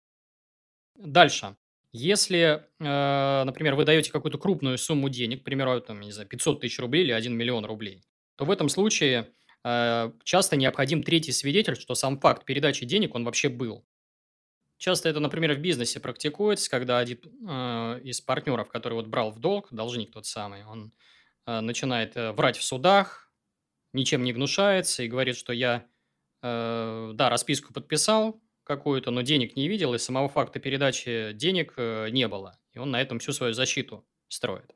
Дальше. 0.94 1.56
Если, 1.92 2.64
э, 2.78 3.44
например, 3.44 3.75
вы 3.75 3.85
даете 3.85 4.12
какую-то 4.12 4.38
крупную 4.38 4.78
сумму 4.78 5.08
денег, 5.08 5.42
к 5.42 5.44
примеру, 5.44 5.80
там, 5.80 6.00
не 6.00 6.12
знаю, 6.12 6.28
500 6.28 6.61
тысяч 6.61 6.78
рублей 6.78 7.04
или 7.04 7.12
1 7.12 7.35
миллион 7.35 7.64
рублей, 7.64 8.02
то 8.37 8.44
в 8.44 8.50
этом 8.50 8.68
случае 8.68 9.32
э, 9.64 10.12
часто 10.25 10.56
необходим 10.56 11.02
третий 11.02 11.32
свидетель, 11.32 11.76
что 11.76 11.94
сам 11.94 12.20
факт 12.20 12.44
передачи 12.44 12.87
денег, 12.87 13.14
он 13.14 13.25
вообще 13.25 13.49
был. 13.49 13.85
Часто 14.78 15.09
это, 15.09 15.21
например, 15.21 15.54
в 15.54 15.59
бизнесе 15.59 16.00
практикуется, 16.00 16.71
когда 16.71 16.99
один 16.99 17.18
э, 17.49 18.00
из 18.04 18.21
партнеров, 18.21 18.68
который 18.68 18.95
вот 18.95 19.06
брал 19.06 19.30
в 19.30 19.38
долг, 19.38 19.68
должник 19.71 20.12
тот 20.12 20.26
самый, 20.26 20.64
он 20.66 20.92
э, 21.47 21.61
начинает 21.61 22.16
э, 22.16 22.33
врать 22.33 22.59
в 22.59 22.62
судах, 22.62 23.33
ничем 23.95 24.23
не 24.23 24.33
гнушается 24.33 25.02
и 25.02 25.09
говорит, 25.09 25.37
что 25.37 25.52
я, 25.52 25.87
э, 26.42 27.12
да, 27.14 27.30
расписку 27.30 27.73
подписал 27.73 28.42
какую-то, 28.64 29.11
но 29.11 29.23
денег 29.23 29.56
не 29.56 29.68
видел, 29.68 29.95
и 29.95 29.99
самого 29.99 30.28
факта 30.28 30.59
передачи 30.59 31.33
денег 31.33 31.75
э, 31.76 32.09
не 32.11 32.28
было. 32.28 32.59
И 32.75 32.78
он 32.78 32.90
на 32.90 33.00
этом 33.00 33.18
всю 33.18 33.33
свою 33.33 33.54
защиту 33.54 34.06
строит. 34.28 34.75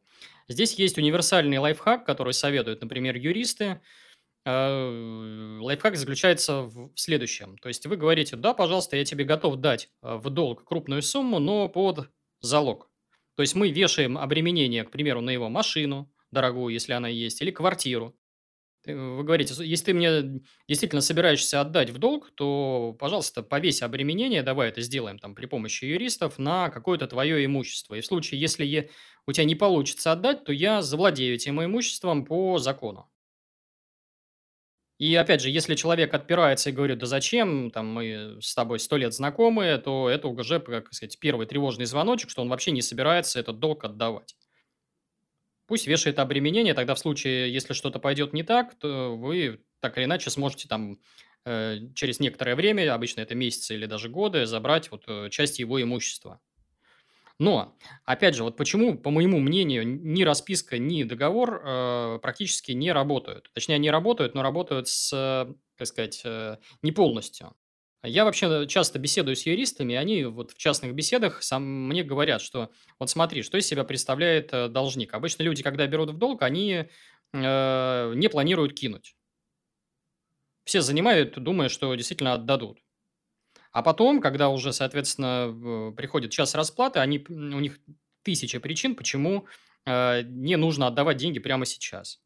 Здесь 0.49 0.75
есть 0.75 0.97
универсальный 0.97 1.59
лайфхак, 1.59 2.07
который 2.07 2.33
советуют, 2.33 2.80
например, 2.80 3.16
юристы. 3.16 3.80
Э, 4.47 5.59
лайфхак 5.61 5.97
заключается 5.97 6.62
в 6.62 6.92
следующем. 6.94 7.59
То 7.59 7.68
есть 7.68 7.87
вы 7.87 7.97
говорите, 7.97 8.37
да, 8.37 8.54
пожалуйста, 8.54 8.97
я 8.97 9.04
тебе 9.04 9.25
готов 9.25 9.56
дать 9.56 9.90
э, 10.02 10.16
в 10.16 10.30
долг 10.30 10.64
крупную 10.64 11.02
сумму, 11.02 11.38
но 11.38 11.68
под 11.68 12.09
залог. 12.40 12.90
То 13.37 13.42
есть 13.42 13.54
мы 13.54 13.70
вешаем 13.70 14.16
обременение, 14.16 14.85
к 14.85 14.90
примеру, 14.90 15.20
на 15.20 15.30
его 15.30 15.49
машину 15.49 16.11
дорогую, 16.30 16.73
если 16.73 16.92
она 16.92 17.09
есть, 17.09 17.42
или 17.42 17.50
квартиру. 17.50 18.16
Вы 18.87 19.25
говорите, 19.25 19.54
если 19.62 19.87
ты 19.87 19.94
мне 19.94 20.42
действительно 20.66 21.02
собираешься 21.02 21.61
отдать 21.61 21.90
в 21.90 21.99
долг, 21.99 22.30
то, 22.35 22.97
пожалуйста, 22.99 23.42
повесь 23.42 23.82
обременение, 23.82 24.42
давай 24.42 24.70
это 24.70 24.80
сделаем 24.80 25.18
там 25.18 25.35
при 25.35 25.44
помощи 25.44 25.85
юристов, 25.85 26.38
на 26.38 26.70
какое-то 26.70 27.06
твое 27.06 27.44
имущество. 27.44 27.94
И 27.94 28.00
в 28.00 28.06
случае, 28.06 28.40
если 28.40 28.90
у 29.26 29.32
тебя 29.32 29.44
не 29.44 29.54
получится 29.54 30.12
отдать, 30.12 30.44
то 30.44 30.52
я 30.52 30.80
завладею 30.80 31.35
этим 31.35 31.62
имуществом 31.62 32.25
по 32.25 32.59
закону. 32.59 33.11
И 35.00 35.14
опять 35.14 35.40
же, 35.40 35.49
если 35.49 35.76
человек 35.76 36.12
отпирается 36.12 36.69
и 36.69 36.75
говорит, 36.75 36.99
да 36.99 37.07
зачем, 37.07 37.71
там 37.71 37.87
мы 37.87 38.37
с 38.42 38.54
тобой 38.54 38.78
сто 38.78 38.99
лет 38.99 39.14
знакомы, 39.14 39.80
то 39.83 40.11
это 40.11 40.28
уже, 40.28 40.61
как 40.61 40.92
сказать, 40.92 41.19
первый 41.19 41.47
тревожный 41.47 41.87
звоночек, 41.87 42.28
что 42.28 42.42
он 42.42 42.50
вообще 42.50 42.71
не 42.71 42.83
собирается 42.83 43.40
этот 43.40 43.59
долг 43.59 43.83
отдавать. 43.85 44.37
Пусть 45.66 45.87
вешает 45.87 46.19
обременение, 46.19 46.75
тогда 46.75 46.95
в 46.95 46.99
случае, 46.99 47.50
если 47.50 47.73
что-то 47.73 47.99
пойдет 47.99 48.35
не 48.35 48.42
так, 48.42 48.75
то 48.75 49.16
вы 49.16 49.64
так 49.80 49.97
или 49.97 50.04
иначе 50.04 50.28
сможете 50.28 50.69
там 50.69 50.99
э, 51.47 51.78
через 51.95 52.21
некоторое 52.21 52.54
время, 52.54 52.92
обычно 52.92 53.23
это 53.23 53.35
месяцы 53.35 53.76
или 53.76 53.87
даже 53.87 54.11
годы, 54.11 54.45
забрать 54.45 54.90
вот 54.90 55.04
э, 55.07 55.30
часть 55.30 55.61
его 55.61 55.80
имущества. 55.80 56.42
Но, 57.40 57.75
опять 58.04 58.35
же, 58.35 58.44
вот 58.44 58.59
почему, 58.59 58.99
по 58.99 59.11
моему 59.11 59.40
мнению, 59.40 59.87
ни 59.87 60.25
расписка, 60.25 60.76
ни 60.76 61.04
договор 61.04 61.62
э, 61.64 62.18
практически 62.20 62.73
не 62.73 62.92
работают. 62.92 63.50
Точнее, 63.54 63.76
они 63.76 63.90
работают, 63.90 64.35
но 64.35 64.42
работают 64.42 64.88
с, 64.88 65.09
так 65.76 65.87
сказать, 65.87 66.20
э, 66.23 66.59
не 66.82 66.92
полностью. 66.92 67.54
Я 68.02 68.26
вообще 68.26 68.66
часто 68.68 68.99
беседую 68.99 69.37
с 69.37 69.47
юристами, 69.47 69.94
и 69.94 69.97
они 69.97 70.25
вот 70.25 70.52
в 70.52 70.59
частных 70.59 70.94
беседах 70.94 71.42
сам 71.42 71.64
мне 71.88 72.02
говорят, 72.02 72.42
что 72.42 72.70
вот 72.99 73.09
смотри, 73.09 73.42
что 73.42 73.56
из 73.56 73.66
себя 73.66 73.85
представляет 73.85 74.52
э, 74.52 74.68
должник. 74.68 75.14
Обычно 75.14 75.42
люди, 75.42 75.62
когда 75.62 75.87
берут 75.87 76.11
в 76.11 76.18
долг, 76.18 76.42
они 76.42 76.90
э, 77.32 78.12
не 78.16 78.28
планируют 78.28 78.75
кинуть. 78.75 79.16
Все 80.64 80.80
занимают, 80.80 81.38
думая, 81.38 81.68
что 81.68 81.94
действительно 81.94 82.32
отдадут. 82.32 82.78
А 83.72 83.82
потом, 83.82 84.20
когда 84.20 84.48
уже, 84.48 84.72
соответственно, 84.72 85.92
приходит 85.96 86.32
час 86.32 86.54
расплаты, 86.54 86.98
они, 86.98 87.24
у 87.28 87.60
них 87.60 87.78
тысяча 88.22 88.60
причин, 88.60 88.96
почему 88.96 89.46
э, 89.86 90.22
не 90.24 90.56
нужно 90.56 90.88
отдавать 90.88 91.18
деньги 91.18 91.38
прямо 91.38 91.66
сейчас. 91.66 92.20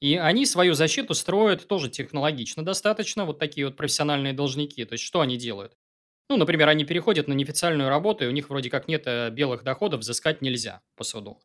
И 0.00 0.16
они 0.16 0.46
свою 0.46 0.74
защиту 0.74 1.14
строят 1.14 1.66
тоже 1.68 1.90
технологично 1.90 2.64
достаточно, 2.64 3.26
вот 3.26 3.38
такие 3.38 3.66
вот 3.66 3.76
профессиональные 3.76 4.32
должники. 4.32 4.84
То 4.84 4.94
есть, 4.94 5.04
что 5.04 5.20
они 5.20 5.36
делают? 5.36 5.76
Ну, 6.30 6.36
например, 6.36 6.68
они 6.68 6.84
переходят 6.84 7.28
на 7.28 7.34
неофициальную 7.34 7.88
работу, 7.90 8.24
и 8.24 8.28
у 8.28 8.30
них 8.30 8.48
вроде 8.48 8.70
как 8.70 8.88
нет 8.88 9.02
э, 9.06 9.30
белых 9.30 9.64
доходов, 9.64 10.00
взыскать 10.00 10.42
нельзя 10.42 10.82
по 10.96 11.04
суду. 11.04 11.40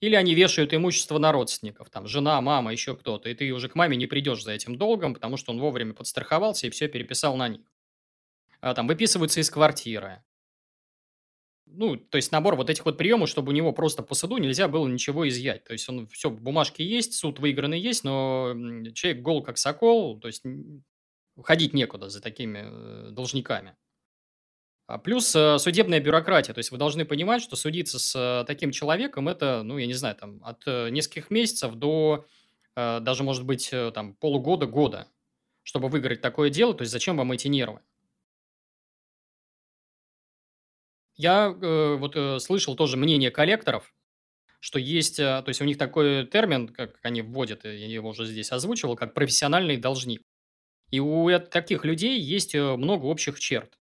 Или 0.00 0.16
они 0.16 0.34
вешают 0.34 0.74
имущество 0.74 1.18
на 1.18 1.32
родственников, 1.32 1.88
там, 1.88 2.06
жена, 2.06 2.40
мама, 2.40 2.72
еще 2.72 2.96
кто-то, 2.96 3.28
и 3.30 3.34
ты 3.34 3.50
уже 3.52 3.68
к 3.68 3.74
маме 3.74 3.96
не 3.96 4.06
придешь 4.06 4.42
за 4.42 4.52
этим 4.52 4.76
долгом, 4.76 5.14
потому 5.14 5.36
что 5.38 5.52
он 5.52 5.60
вовремя 5.60 5.94
подстраховался 5.94 6.66
и 6.66 6.70
все 6.70 6.88
переписал 6.88 7.36
на 7.36 7.48
них. 7.48 7.62
А, 8.64 8.72
там 8.72 8.86
выписываются 8.86 9.40
из 9.40 9.50
квартиры. 9.50 10.24
Ну, 11.66 11.96
то 11.96 12.16
есть 12.16 12.32
набор 12.32 12.56
вот 12.56 12.70
этих 12.70 12.86
вот 12.86 12.96
приемов, 12.96 13.28
чтобы 13.28 13.50
у 13.50 13.54
него 13.54 13.72
просто 13.72 14.02
по 14.02 14.14
суду 14.14 14.38
нельзя 14.38 14.68
было 14.68 14.88
ничего 14.88 15.28
изъять. 15.28 15.64
То 15.64 15.74
есть 15.74 15.86
он 15.86 16.06
все, 16.06 16.30
бумажки 16.30 16.80
есть, 16.80 17.12
суд 17.12 17.40
выигранный 17.40 17.78
есть, 17.78 18.04
но 18.04 18.54
человек 18.94 19.20
гол 19.20 19.42
как 19.42 19.58
сокол, 19.58 20.18
то 20.18 20.28
есть 20.28 20.44
ходить 21.42 21.74
некуда 21.74 22.08
за 22.08 22.22
такими 22.22 22.62
э, 22.64 23.10
должниками. 23.10 23.76
А 24.86 24.96
плюс 24.96 25.36
э, 25.36 25.58
судебная 25.58 26.00
бюрократия. 26.00 26.54
То 26.54 26.60
есть 26.60 26.70
вы 26.70 26.78
должны 26.78 27.04
понимать, 27.04 27.42
что 27.42 27.56
судиться 27.56 27.98
с 27.98 28.14
э, 28.16 28.46
таким 28.46 28.70
человеком 28.70 29.28
это, 29.28 29.62
ну, 29.62 29.76
я 29.76 29.86
не 29.86 29.94
знаю, 29.94 30.16
там 30.16 30.42
от 30.42 30.64
нескольких 30.66 31.30
месяцев 31.30 31.74
до 31.74 32.24
даже, 32.76 33.22
может 33.22 33.44
быть, 33.44 33.70
там 33.94 34.14
полугода, 34.14 34.66
года, 34.66 35.06
чтобы 35.62 35.88
выиграть 35.88 36.20
такое 36.20 36.50
дело. 36.50 36.74
То 36.74 36.82
есть 36.82 36.92
зачем 36.92 37.16
вам 37.16 37.30
эти 37.30 37.46
нервы? 37.46 37.80
Я 41.16 41.46
э, 41.46 41.96
вот 41.96 42.16
э, 42.16 42.38
слышал 42.40 42.74
тоже 42.74 42.96
мнение 42.96 43.30
коллекторов, 43.30 43.94
что 44.58 44.80
есть, 44.80 45.20
э, 45.20 45.42
то 45.42 45.48
есть 45.48 45.60
у 45.60 45.64
них 45.64 45.78
такой 45.78 46.26
термин, 46.26 46.68
как 46.68 46.98
они 47.02 47.22
вводят, 47.22 47.64
я 47.64 47.86
его 47.86 48.08
уже 48.08 48.26
здесь 48.26 48.50
озвучивал, 48.50 48.96
как 48.96 49.14
профессиональный 49.14 49.76
должник. 49.76 50.22
И 50.90 51.00
у 51.00 51.30
таких 51.38 51.84
людей 51.84 52.20
есть 52.20 52.54
много 52.54 53.06
общих 53.06 53.38
черт. 53.38 53.78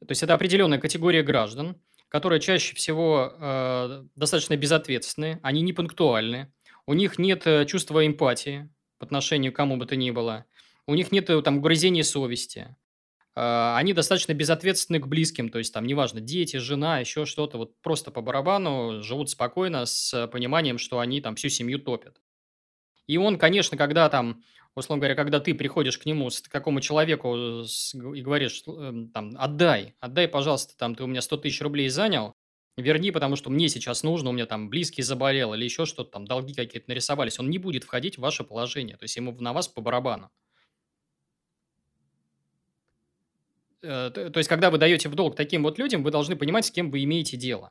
То 0.00 0.10
есть 0.10 0.22
это 0.22 0.34
определенная 0.34 0.78
категория 0.78 1.22
граждан, 1.22 1.80
которые 2.08 2.40
чаще 2.40 2.74
всего 2.74 3.34
э, 3.38 4.04
достаточно 4.14 4.56
безответственны, 4.56 5.40
они 5.42 5.60
не 5.60 5.72
пунктуальны, 5.72 6.52
у 6.86 6.94
них 6.94 7.18
нет 7.18 7.44
чувства 7.66 8.06
эмпатии 8.06 8.70
по 8.98 9.06
отношению 9.06 9.52
к 9.52 9.56
кому 9.56 9.76
бы 9.76 9.86
то 9.86 9.96
ни 9.96 10.10
было, 10.10 10.46
у 10.86 10.94
них 10.94 11.12
нет 11.12 11.30
там 11.44 11.58
угрызений 11.58 12.04
совести, 12.04 12.76
они 13.38 13.92
достаточно 13.92 14.32
безответственны 14.32 14.98
к 14.98 15.06
близким, 15.06 15.50
то 15.50 15.58
есть 15.58 15.72
там 15.74 15.86
неважно, 15.86 16.20
дети, 16.20 16.56
жена, 16.56 17.00
еще 17.00 17.26
что-то, 17.26 17.58
вот 17.58 17.78
просто 17.82 18.10
по 18.10 18.22
барабану 18.22 19.02
живут 19.02 19.28
спокойно 19.28 19.84
с 19.84 20.26
пониманием, 20.28 20.78
что 20.78 21.00
они 21.00 21.20
там 21.20 21.36
всю 21.36 21.50
семью 21.50 21.78
топят. 21.78 22.18
И 23.06 23.18
он, 23.18 23.38
конечно, 23.38 23.76
когда 23.76 24.08
там, 24.08 24.42
условно 24.74 25.00
говоря, 25.00 25.14
когда 25.14 25.38
ты 25.38 25.54
приходишь 25.54 25.98
к 25.98 26.06
нему, 26.06 26.30
к 26.30 26.48
какому 26.50 26.80
человеку 26.80 27.36
и 27.36 28.22
говоришь, 28.22 28.62
эм, 28.66 29.10
там, 29.10 29.32
отдай, 29.38 29.94
отдай, 30.00 30.28
пожалуйста, 30.28 30.76
там, 30.76 30.94
ты 30.94 31.04
у 31.04 31.06
меня 31.06 31.20
100 31.20 31.36
тысяч 31.36 31.60
рублей 31.60 31.88
занял, 31.88 32.34
верни, 32.76 33.10
потому 33.10 33.36
что 33.36 33.50
мне 33.50 33.68
сейчас 33.68 34.02
нужно, 34.02 34.30
у 34.30 34.32
меня 34.32 34.46
там 34.46 34.68
близкий 34.68 35.02
заболел 35.02 35.54
или 35.54 35.64
еще 35.64 35.86
что-то, 35.86 36.10
там, 36.10 36.26
долги 36.26 36.54
какие-то 36.54 36.88
нарисовались, 36.88 37.38
он 37.38 37.50
не 37.50 37.58
будет 37.58 37.84
входить 37.84 38.16
в 38.16 38.22
ваше 38.22 38.44
положение, 38.44 38.96
то 38.96 39.04
есть 39.04 39.16
ему 39.16 39.32
на 39.40 39.52
вас 39.52 39.68
по 39.68 39.80
барабану. 39.80 40.30
Э, 43.75 43.75
то 43.86 44.32
есть, 44.36 44.48
когда 44.48 44.70
вы 44.70 44.78
даете 44.78 45.08
в 45.08 45.14
долг 45.14 45.36
таким 45.36 45.62
вот 45.62 45.78
людям, 45.78 46.02
вы 46.02 46.10
должны 46.10 46.36
понимать, 46.36 46.66
с 46.66 46.70
кем 46.70 46.90
вы 46.90 47.04
имеете 47.04 47.36
дело. 47.36 47.70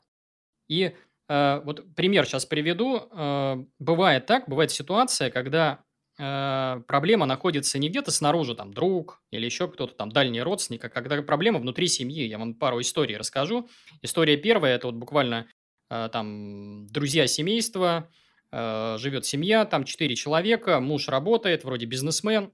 И 0.67 0.93
э, 1.29 1.61
вот 1.63 1.95
пример 1.95 2.25
сейчас 2.25 2.45
приведу. 2.45 3.07
Э, 3.11 3.63
бывает 3.79 4.25
так, 4.25 4.47
бывает 4.47 4.71
ситуация, 4.71 5.29
когда 5.29 5.83
э, 6.17 6.81
проблема 6.87 7.25
находится 7.25 7.77
не 7.77 7.89
где-то 7.89 8.11
снаружи, 8.11 8.55
там, 8.55 8.73
друг 8.73 9.21
или 9.31 9.45
еще 9.45 9.67
кто-то, 9.67 9.93
там, 9.93 10.11
дальний 10.11 10.41
родственник, 10.41 10.83
а 10.85 10.89
когда 10.89 11.21
проблема 11.21 11.59
внутри 11.59 11.87
семьи. 11.87 12.23
Я 12.23 12.37
вам 12.37 12.55
пару 12.55 12.81
историй 12.81 13.17
расскажу. 13.17 13.69
История 14.01 14.37
первая, 14.37 14.75
это 14.75 14.87
вот 14.87 14.95
буквально 14.95 15.47
э, 15.89 16.09
там 16.11 16.87
друзья 16.87 17.27
семейства, 17.27 18.09
э, 18.51 18.97
живет 18.99 19.25
семья, 19.25 19.65
там 19.65 19.83
четыре 19.83 20.15
человека, 20.15 20.79
муж 20.79 21.09
работает, 21.09 21.63
вроде 21.63 21.85
бизнесмен, 21.85 22.51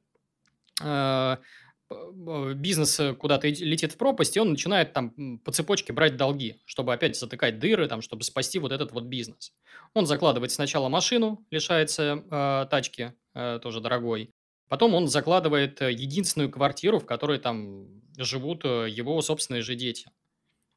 э, 0.84 1.38
бизнес 2.56 3.00
э, 3.00 3.14
куда-то 3.14 3.48
летит 3.48 3.94
в 3.94 3.98
пропасть, 3.98 4.38
и 4.38 4.40
он 4.40 4.52
начинает 4.52 4.94
там 4.94 5.40
по 5.40 5.52
цепочке 5.52 5.94
брать 5.94 6.18
долги, 6.18 6.62
чтобы 6.66 6.94
опять 6.94 7.18
затыкать 7.18 7.60
дыры, 7.60 7.88
там, 7.88 8.02
чтобы 8.02 8.24
спасти 8.24 8.60
вот 8.60 8.72
этот 8.72 8.92
вот 8.92 9.06
бизнес. 9.06 9.54
Он 9.94 10.06
закладывает 10.06 10.52
сначала 10.52 10.90
машину, 10.90 11.46
лишается 11.52 12.24
э, 12.30 12.68
тачки, 12.70 13.14
э, 13.34 13.60
тоже 13.62 13.82
дорогой. 13.82 14.34
Потом 14.68 14.94
он 14.94 15.08
закладывает 15.08 15.82
э, 15.82 15.92
единственную 15.92 16.50
квартиру, 16.50 17.00
в 17.00 17.06
которой 17.06 17.40
там 17.40 17.88
живут 18.18 18.64
э, 18.64 18.88
его 18.90 19.22
собственные 19.22 19.62
же 19.62 19.76
дети. 19.76 20.10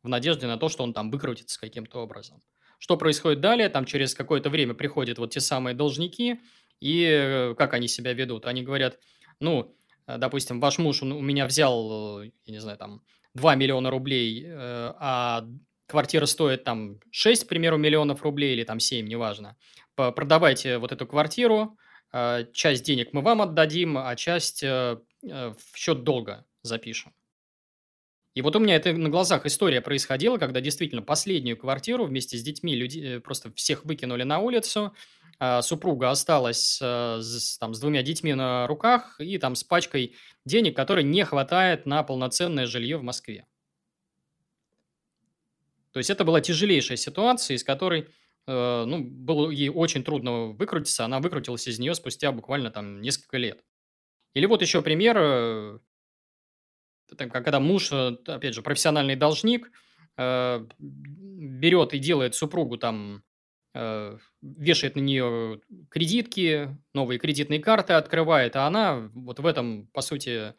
В 0.03 0.09
надежде 0.09 0.47
на 0.47 0.57
то, 0.57 0.69
что 0.69 0.83
он 0.83 0.93
там 0.93 1.11
выкрутится 1.11 1.61
каким-то 1.61 2.03
образом. 2.03 2.43
Что 2.79 2.97
происходит 2.97 3.41
далее? 3.41 3.69
Там 3.69 3.85
через 3.85 4.15
какое-то 4.15 4.51
время 4.51 4.75
приходят 4.75 5.19
вот 5.19 5.31
те 5.31 5.41
самые 5.41 5.75
должники, 5.75 6.41
и 6.81 7.55
как 7.57 7.73
они 7.73 7.89
себя 7.89 8.13
ведут? 8.13 8.47
Они 8.47 8.63
говорят, 8.63 8.99
ну, 9.41 9.75
допустим, 10.07 10.61
ваш 10.61 10.79
муж 10.79 11.03
у 11.03 11.07
меня 11.07 11.47
взял, 11.47 12.21
э, 12.23 12.31
я 12.45 12.53
не 12.53 12.61
знаю, 12.61 12.79
там, 12.79 13.03
2 13.35 13.55
миллиона 13.55 13.91
рублей, 13.91 14.45
э, 14.47 14.93
а 14.99 15.45
квартира 15.87 16.27
стоит 16.27 16.65
там 16.65 17.01
6, 17.11 17.45
к 17.45 17.49
примеру, 17.49 17.77
миллионов 17.79 18.23
рублей 18.23 18.55
или 18.55 18.65
там 18.65 18.81
7, 18.81 19.07
неважно. 19.07 19.57
Продавайте 19.97 20.79
вот 20.79 20.93
эту 20.93 21.07
квартиру, 21.07 21.79
часть 22.53 22.85
денег 22.85 23.13
мы 23.13 23.23
вам 23.23 23.43
отдадим, 23.43 23.97
а 23.99 24.17
часть 24.17 24.63
в 24.63 25.57
счет 25.75 26.03
долга 26.03 26.45
запишем. 26.63 27.13
И 28.35 28.43
вот 28.43 28.57
у 28.57 28.59
меня 28.59 28.75
это 28.75 28.93
на 28.93 29.09
глазах 29.09 29.47
история 29.47 29.81
происходила, 29.81 30.39
когда 30.39 30.61
действительно 30.61 31.03
последнюю 31.03 31.57
квартиру 31.57 32.05
вместе 32.05 32.37
с 32.37 32.43
детьми 32.43 32.75
люди 32.75 33.19
просто 33.19 33.53
всех 33.53 33.85
выкинули 33.85 34.25
на 34.25 34.41
улицу, 34.41 34.93
а, 35.39 35.63
супруга 35.63 36.11
осталась 36.11 36.79
э, 36.81 37.21
с, 37.21 37.59
там, 37.59 37.75
с 37.75 37.81
двумя 37.81 38.03
детьми 38.03 38.35
на 38.35 38.67
руках 38.67 39.21
и 39.21 39.39
там 39.39 39.55
с 39.55 39.65
пачкой 39.65 40.15
денег, 40.45 40.77
которой 40.77 41.05
не 41.05 41.25
хватает 41.25 41.87
на 41.87 42.03
полноценное 42.03 42.67
жилье 42.67 42.99
в 42.99 43.03
Москве. 43.03 43.47
То 45.93 45.99
есть 45.99 46.11
это 46.11 46.25
была 46.25 46.41
тяжелейшая 46.41 46.97
ситуация, 46.97 47.57
из 47.57 47.65
которой 47.65 48.09
э, 48.47 48.85
ну, 48.87 49.05
было 49.05 49.51
ей 49.51 49.69
очень 49.69 50.05
трудно 50.05 50.53
выкрутиться. 50.53 51.05
Она 51.05 51.21
выкрутилась 51.21 51.67
из 51.69 51.79
нее 51.79 51.95
спустя 51.95 52.33
буквально 52.33 52.71
там 52.71 53.01
несколько 53.01 53.37
лет. 53.37 53.63
Или 54.35 54.47
вот 54.47 54.63
еще 54.63 54.83
пример, 54.83 55.17
э, 55.19 55.79
когда 57.17 57.61
муж, 57.61 57.93
э, 57.93 58.17
опять 58.27 58.55
же, 58.55 58.63
профессиональный 58.63 59.17
должник, 59.17 59.71
э, 60.17 60.67
берет 60.79 61.95
и 61.95 61.99
делает 61.99 62.35
супругу 62.35 62.77
там 62.77 63.23
вешает 63.75 64.95
на 64.95 65.01
нее 65.01 65.61
кредитки, 65.91 66.79
новые 66.93 67.19
кредитные 67.19 67.59
карты 67.59 67.95
открывает, 67.95 68.55
а 68.55 68.67
она 68.67 69.11
вот 69.15 69.41
в 69.41 69.47
этом, 69.47 69.89
по 69.89 70.01
сути, 70.01 70.55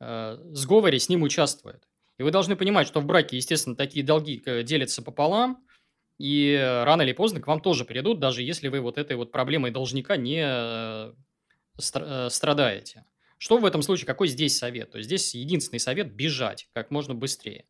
э, 0.00 0.38
сговоре 0.52 0.98
с 0.98 1.08
ним 1.08 1.22
участвует. 1.22 1.88
И 2.18 2.24
вы 2.24 2.32
должны 2.32 2.56
понимать, 2.56 2.88
что 2.88 3.00
в 3.00 3.06
браке, 3.06 3.36
естественно, 3.36 3.76
такие 3.76 4.04
долги 4.04 4.42
э, 4.44 4.64
делятся 4.64 5.02
пополам, 5.02 5.64
и 6.18 6.58
рано 6.84 7.02
или 7.02 7.12
поздно 7.12 7.40
к 7.40 7.46
вам 7.46 7.60
тоже 7.60 7.84
придут, 7.84 8.18
даже 8.18 8.42
если 8.42 8.66
вы 8.66 8.80
вот 8.80 8.98
этой 8.98 9.16
вот 9.16 9.30
проблемой 9.30 9.70
должника 9.70 10.16
не 10.16 11.14
страдаете. 11.76 13.04
Что 13.38 13.58
в 13.58 13.64
этом 13.64 13.82
случае, 13.82 14.06
какой 14.06 14.26
здесь 14.26 14.58
совет? 14.58 14.90
То 14.90 14.98
есть 14.98 15.06
здесь 15.06 15.32
единственный 15.36 15.78
совет– 15.78 16.12
бежать 16.14 16.68
как 16.72 16.90
можно 16.90 17.14
быстрее. 17.14 17.66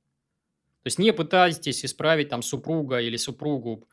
То 0.83 0.87
есть 0.87 0.99
не 0.99 1.13
пытайтесь 1.13 1.85
исправить 1.85 2.31
там 2.31 2.41
супруга 2.41 3.03
или 3.03 3.19
супругу 3.19 3.87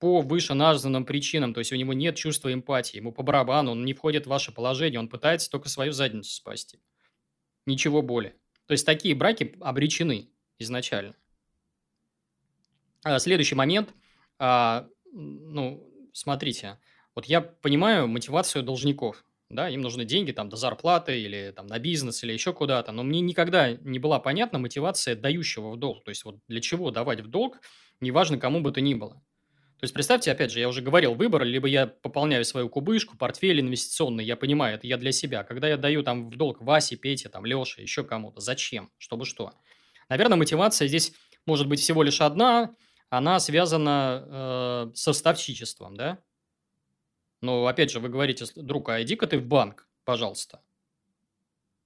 по 0.00 0.22
вышеназванным 0.22 1.04
причинам, 1.04 1.54
то 1.54 1.60
есть 1.60 1.72
у 1.72 1.76
него 1.76 1.92
нет 1.92 2.16
чувства 2.16 2.52
эмпатии, 2.52 2.96
ему 2.96 3.12
по 3.12 3.22
барабану, 3.22 3.72
он 3.72 3.84
не 3.84 3.92
входит 3.92 4.24
в 4.24 4.30
ваше 4.30 4.50
положение, 4.50 4.98
он 4.98 5.08
пытается 5.08 5.50
только 5.50 5.68
свою 5.68 5.92
задницу 5.92 6.32
спасти. 6.32 6.80
Ничего 7.66 8.00
более. 8.00 8.34
То 8.66 8.72
есть 8.72 8.86
такие 8.86 9.14
браки 9.14 9.54
обречены 9.60 10.30
изначально. 10.58 11.14
А, 13.04 13.18
следующий 13.18 13.54
момент. 13.54 13.90
А, 14.38 14.88
ну, 15.12 15.86
смотрите, 16.14 16.78
вот 17.14 17.26
я 17.26 17.42
понимаю 17.42 18.08
мотивацию 18.08 18.62
должников. 18.62 19.24
Да, 19.50 19.68
им 19.68 19.80
нужны 19.80 20.04
деньги 20.04 20.30
там 20.30 20.48
до 20.48 20.56
зарплаты 20.56 21.20
или 21.20 21.52
там 21.54 21.66
на 21.66 21.80
бизнес 21.80 22.22
или 22.22 22.32
еще 22.32 22.52
куда-то. 22.52 22.92
Но 22.92 23.02
мне 23.02 23.20
никогда 23.20 23.72
не 23.72 23.98
была 23.98 24.20
понятна 24.20 24.60
мотивация 24.60 25.16
дающего 25.16 25.72
в 25.72 25.76
долг. 25.76 26.04
То 26.04 26.10
есть 26.10 26.24
вот 26.24 26.36
для 26.46 26.60
чего 26.60 26.92
давать 26.92 27.20
в 27.20 27.26
долг, 27.26 27.60
неважно 27.98 28.38
кому 28.38 28.60
бы 28.60 28.70
то 28.70 28.80
ни 28.80 28.94
было. 28.94 29.20
То 29.80 29.84
есть, 29.84 29.94
представьте, 29.94 30.30
опять 30.30 30.50
же, 30.50 30.60
я 30.60 30.68
уже 30.68 30.82
говорил, 30.82 31.14
выбор, 31.14 31.42
либо 31.42 31.66
я 31.66 31.86
пополняю 31.86 32.44
свою 32.44 32.68
кубышку, 32.68 33.16
портфель 33.16 33.60
инвестиционный, 33.60 34.22
я 34.22 34.36
понимаю, 34.36 34.74
это 34.74 34.86
я 34.86 34.98
для 34.98 35.10
себя. 35.10 35.42
Когда 35.42 35.68
я 35.68 35.78
даю 35.78 36.02
там 36.02 36.28
в 36.28 36.36
долг 36.36 36.60
Васе, 36.60 36.96
Пете, 36.96 37.30
там, 37.30 37.46
Леше, 37.46 37.80
еще 37.80 38.04
кому-то, 38.04 38.42
зачем? 38.42 38.90
Чтобы 38.98 39.24
что? 39.24 39.54
Наверное, 40.10 40.36
мотивация 40.36 40.86
здесь 40.86 41.14
может 41.46 41.66
быть 41.66 41.80
всего 41.80 42.02
лишь 42.02 42.20
одна, 42.20 42.76
она 43.08 43.40
связана 43.40 44.22
э, 44.26 44.94
со 44.94 45.14
ставчичеством, 45.14 45.96
да? 45.96 46.18
Но, 47.40 47.66
опять 47.66 47.90
же, 47.90 48.00
вы 48.00 48.10
говорите, 48.10 48.44
друг, 48.56 48.90
а 48.90 49.02
иди-ка 49.02 49.26
ты 49.26 49.38
в 49.38 49.46
банк, 49.46 49.88
пожалуйста. 50.04 50.60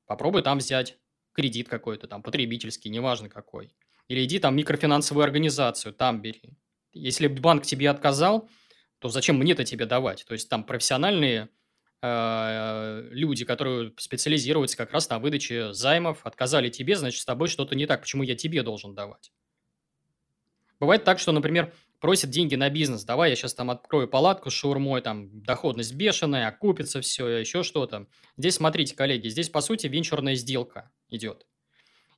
Попробуй 0.06 0.42
там 0.42 0.58
взять 0.58 0.98
кредит 1.32 1.68
какой-то, 1.68 2.08
там, 2.08 2.24
потребительский, 2.24 2.88
неважно 2.88 3.28
какой. 3.28 3.72
Или 4.08 4.24
иди 4.24 4.40
там 4.40 4.54
в 4.54 4.56
микрофинансовую 4.56 5.22
организацию, 5.22 5.94
там 5.94 6.20
бери. 6.20 6.58
Если 6.94 7.26
банк 7.26 7.64
тебе 7.64 7.90
отказал, 7.90 8.48
то 8.98 9.08
зачем 9.08 9.36
мне-то 9.36 9.64
тебе 9.64 9.86
давать? 9.86 10.24
То 10.26 10.32
есть 10.32 10.48
там 10.48 10.64
профессиональные 10.64 11.50
э, 12.00 13.08
люди, 13.10 13.44
которые 13.44 13.92
специализируются 13.98 14.76
как 14.76 14.92
раз 14.92 15.10
на 15.10 15.18
выдаче 15.18 15.72
займов, 15.72 16.24
отказали 16.24 16.70
тебе, 16.70 16.96
значит, 16.96 17.20
с 17.20 17.24
тобой 17.24 17.48
что-то 17.48 17.74
не 17.74 17.86
так. 17.86 18.00
Почему 18.00 18.22
я 18.22 18.34
тебе 18.34 18.62
должен 18.62 18.94
давать? 18.94 19.32
Бывает 20.80 21.04
так, 21.04 21.18
что, 21.18 21.32
например, 21.32 21.72
просят 22.00 22.30
деньги 22.30 22.54
на 22.54 22.68
бизнес. 22.68 23.04
Давай 23.04 23.30
я 23.30 23.36
сейчас 23.36 23.54
там 23.54 23.70
открою 23.70 24.08
палатку 24.08 24.50
с 24.50 24.52
шаурмой, 24.52 25.00
там 25.00 25.42
доходность 25.42 25.94
бешеная, 25.94 26.48
окупится 26.48 27.00
все, 27.00 27.26
еще 27.28 27.62
что-то. 27.62 28.06
Здесь, 28.36 28.56
смотрите, 28.56 28.94
коллеги, 28.94 29.28
здесь, 29.28 29.48
по 29.48 29.60
сути, 29.60 29.86
венчурная 29.86 30.34
сделка 30.34 30.90
идет. 31.08 31.46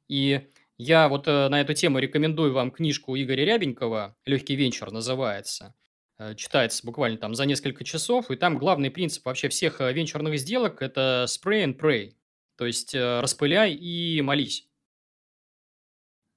И 0.09 0.49
я 0.79 1.09
вот 1.09 1.27
э, 1.27 1.49
на 1.49 1.61
эту 1.61 1.75
тему 1.75 1.99
рекомендую 1.99 2.53
вам 2.53 2.71
книжку 2.71 3.17
Игоря 3.17 3.45
Рябенького 3.45 4.17
«Легкий 4.25 4.57
венчур» 4.57 4.91
называется. 4.91 5.75
Э, 6.19 6.35
читается 6.35 6.85
буквально 6.85 7.19
там 7.19 7.35
за 7.35 7.47
несколько 7.47 7.85
часов, 7.85 8.31
и 8.31 8.37
там 8.37 8.59
главный 8.59 8.91
принцип 8.91 9.25
вообще 9.25 9.49
всех 9.49 9.81
э, 9.81 9.93
венчурных 9.93 10.39
сделок– 10.39 10.81
это 10.83 11.27
spray 11.29 11.65
and 11.65 11.79
pray, 11.79 12.13
то 12.57 12.67
есть 12.67 12.95
э, 12.95 13.21
распыляй 13.21 13.73
и 13.73 14.21
молись. 14.23 14.69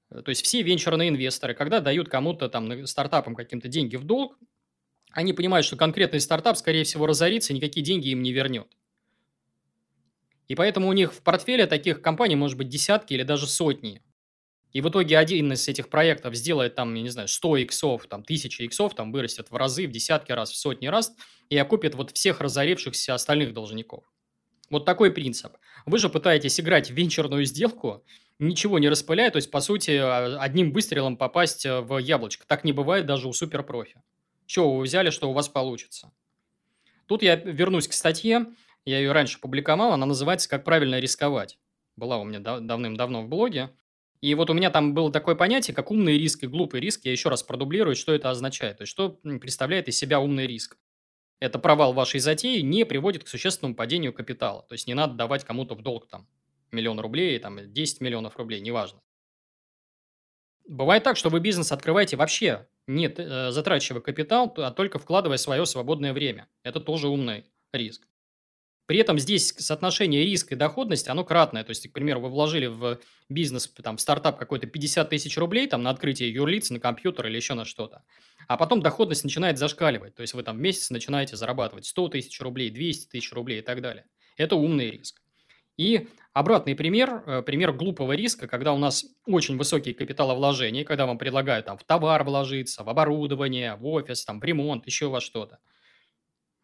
Э, 0.10 0.22
то 0.22 0.30
есть 0.30 0.44
все 0.44 0.62
венчурные 0.62 1.10
инвесторы, 1.10 1.54
когда 1.54 1.80
дают 1.80 2.10
кому-то 2.10 2.50
там 2.50 2.86
стартапам 2.88 3.36
каким-то 3.36 3.68
деньги 3.68 3.96
в 3.96 4.04
долг, 4.04 4.38
они 5.12 5.34
понимают, 5.34 5.66
что 5.66 5.76
конкретный 5.76 6.20
стартап, 6.20 6.58
скорее 6.58 6.84
всего, 6.84 7.08
разорится, 7.08 7.52
и 7.52 7.56
никакие 7.56 7.84
деньги 7.84 8.10
им 8.10 8.22
не 8.22 8.32
вернет. 8.32 8.68
И 10.48 10.56
поэтому 10.56 10.88
у 10.88 10.94
них 10.94 11.14
в 11.14 11.22
портфеле 11.22 11.68
таких 11.68 12.02
компаний 12.02 12.36
может 12.36 12.58
быть 12.58 12.70
десятки 12.70 13.14
или 13.14 13.24
даже 13.24 13.48
сотни. 13.48 14.02
И 14.72 14.82
в 14.82 14.90
итоге 14.90 15.18
один 15.18 15.52
из 15.54 15.68
этих 15.68 15.90
проектов 15.90 16.36
сделает 16.36 16.76
там, 16.76 16.94
я 16.94 17.02
не 17.02 17.10
знаю, 17.10 17.28
100 17.28 17.58
иксов, 17.58 18.06
там, 18.08 18.22
1000 18.22 18.64
иксов, 18.64 18.94
там, 18.94 19.12
вырастет 19.12 19.50
в 19.50 19.56
разы, 19.56 19.88
в 19.88 19.92
десятки 19.92 20.32
раз, 20.32 20.52
в 20.52 20.58
сотни 20.58 20.88
раз, 20.88 21.14
и 21.50 21.58
окупит 21.58 21.96
вот 21.96 22.12
всех 22.12 22.40
разорившихся 22.40 23.16
остальных 23.16 23.54
должников. 23.54 24.04
Вот 24.70 24.86
такой 24.86 25.12
принцип. 25.12 25.54
Вы 25.86 25.98
же 25.98 26.10
пытаетесь 26.10 26.60
играть 26.60 26.92
в 26.92 26.94
венчурную 26.94 27.46
сделку, 27.46 28.06
ничего 28.38 28.78
не 28.78 28.90
распыляя, 28.90 29.32
то 29.32 29.38
есть, 29.38 29.50
по 29.50 29.60
сути, 29.60 29.92
а, 29.92 30.40
одним 30.40 30.72
выстрелом 30.72 31.18
попасть 31.18 31.66
э, 31.66 31.82
в 31.82 31.98
яблочко. 31.98 32.46
Так 32.48 32.64
не 32.64 32.72
бывает 32.72 33.06
даже 33.06 33.28
у 33.28 33.34
суперпрофи. 33.34 34.02
Чего 34.46 34.76
вы 34.76 34.84
взяли, 34.84 35.10
что 35.10 35.30
у 35.30 35.34
вас 35.34 35.50
получится? 35.50 36.12
Тут 37.08 37.24
я 37.24 37.36
вернусь 37.36 37.88
к 37.88 37.94
статье, 37.94 38.46
я 38.86 39.00
ее 39.00 39.12
раньше 39.12 39.40
публиковал, 39.40 39.94
она 39.94 40.06
называется 40.06 40.48
«Как 40.48 40.64
правильно 40.64 41.00
рисковать». 41.00 41.58
Была 41.96 42.18
у 42.18 42.24
меня 42.24 42.40
давным-давно 42.40 43.24
в 43.24 43.28
блоге. 43.28 43.72
И 44.22 44.36
вот 44.36 44.50
у 44.50 44.54
меня 44.54 44.70
там 44.70 44.94
было 44.94 45.12
такое 45.12 45.36
понятие, 45.36 45.74
как 45.74 45.92
умный 45.92 46.18
риск 46.18 46.44
и 46.44 46.48
глупый 46.48 46.82
риск. 46.82 47.06
Я 47.06 47.12
еще 47.12 47.30
раз 47.30 47.42
продублирую, 47.42 47.96
что 47.96 48.14
это 48.14 48.30
означает. 48.30 48.78
То 48.78 48.82
есть, 48.82 48.92
что 48.92 49.10
представляет 49.40 49.88
из 49.88 49.98
себя 49.98 50.20
умный 50.20 50.46
риск. 50.46 50.78
Это 51.40 51.58
провал 51.58 51.94
вашей 51.94 52.20
затеи 52.20 52.60
не 52.60 52.86
приводит 52.86 53.24
к 53.24 53.28
существенному 53.30 53.76
падению 53.76 54.12
капитала. 54.12 54.64
То 54.68 54.74
есть, 54.74 54.88
не 54.88 54.94
надо 54.94 55.14
давать 55.14 55.46
кому-то 55.46 55.76
в 55.76 55.82
долг 55.82 56.08
там 56.08 56.28
миллион 56.72 57.00
рублей, 57.00 57.40
там 57.40 57.72
10 57.72 58.02
миллионов 58.02 58.36
рублей, 58.38 58.60
неважно. 58.60 59.02
Бывает 60.68 61.04
так, 61.04 61.18
что 61.18 61.30
вы 61.30 61.40
бизнес 61.40 61.72
открываете 61.72 62.16
вообще 62.16 62.68
не 62.90 63.08
э, 63.08 63.52
затрачивая 63.52 64.02
капитал, 64.02 64.54
а 64.58 64.72
только 64.72 65.00
вкладывая 65.00 65.38
свое 65.38 65.66
свободное 65.66 66.12
время. 66.12 66.48
Это 66.64 66.80
тоже 66.80 67.08
умный 67.08 67.46
риск. 67.72 68.08
При 68.90 68.98
этом 68.98 69.20
здесь 69.20 69.54
соотношение 69.56 70.24
риска 70.24 70.56
и 70.56 70.58
доходности, 70.58 71.10
оно 71.10 71.24
кратное. 71.24 71.64
То 71.64 71.70
есть, 71.70 71.88
к 71.88 71.94
примеру, 71.94 72.22
вы 72.22 72.30
вложили 72.30 72.66
в 72.66 73.00
бизнес, 73.30 73.68
там, 73.84 73.98
в 73.98 74.02
стартап 74.02 74.40
какой-то 74.40 74.66
50 74.66 75.08
тысяч 75.08 75.38
рублей 75.38 75.68
там, 75.68 75.84
на 75.84 75.92
открытие 75.92 76.34
юрлиц, 76.34 76.72
на 76.72 76.80
компьютер 76.80 77.28
или 77.28 77.36
еще 77.36 77.54
на 77.54 77.66
что-то. 77.66 78.02
А 78.48 78.58
потом 78.58 78.82
доходность 78.82 79.24
начинает 79.24 79.60
зашкаливать. 79.60 80.16
То 80.16 80.24
есть, 80.24 80.34
вы 80.34 80.42
там 80.42 80.58
в 80.58 80.60
месяц 80.60 80.90
начинаете 80.90 81.36
зарабатывать 81.36 81.86
100 81.86 82.08
тысяч 82.10 82.42
рублей, 82.42 82.72
200 82.72 83.10
тысяч 83.10 83.32
рублей 83.32 83.60
и 83.60 83.62
так 83.62 83.80
далее. 83.84 84.06
Это 84.38 84.56
умный 84.56 84.90
риск. 84.90 85.22
И 85.78 86.08
обратный 86.34 86.74
пример, 86.74 87.22
э, 87.28 87.44
пример 87.44 87.74
глупого 87.74 88.14
риска, 88.14 88.48
когда 88.48 88.74
у 88.74 88.80
нас 88.80 89.06
очень 89.28 89.56
высокие 89.56 89.94
капиталовложения, 89.94 90.84
когда 90.84 91.06
вам 91.06 91.20
предлагают 91.20 91.68
там 91.68 91.78
в 91.78 91.84
товар 91.84 92.24
вложиться, 92.24 92.84
в 92.84 92.90
оборудование, 92.90 93.76
в 93.76 93.86
офис, 93.86 94.26
там 94.26 94.40
в 94.40 94.44
ремонт, 94.44 94.88
еще 94.88 95.10
во 95.10 95.22
что-то. 95.22 95.60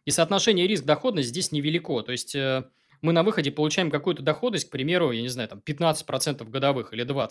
И 0.05 0.11
соотношение 0.11 0.67
риск-доходность 0.67 1.29
здесь 1.29 1.51
невелико. 1.51 2.01
То 2.01 2.11
есть 2.11 2.35
э, 2.35 2.63
мы 3.01 3.11
на 3.11 3.23
выходе 3.23 3.51
получаем 3.51 3.89
какую-то 3.91 4.23
доходность, 4.23 4.69
к 4.69 4.71
примеру, 4.71 5.11
я 5.11 5.21
не 5.21 5.29
знаю, 5.29 5.49
там 5.49 5.61
15% 5.65 6.47
годовых 6.49 6.93
или 6.93 7.05
20%. 7.05 7.29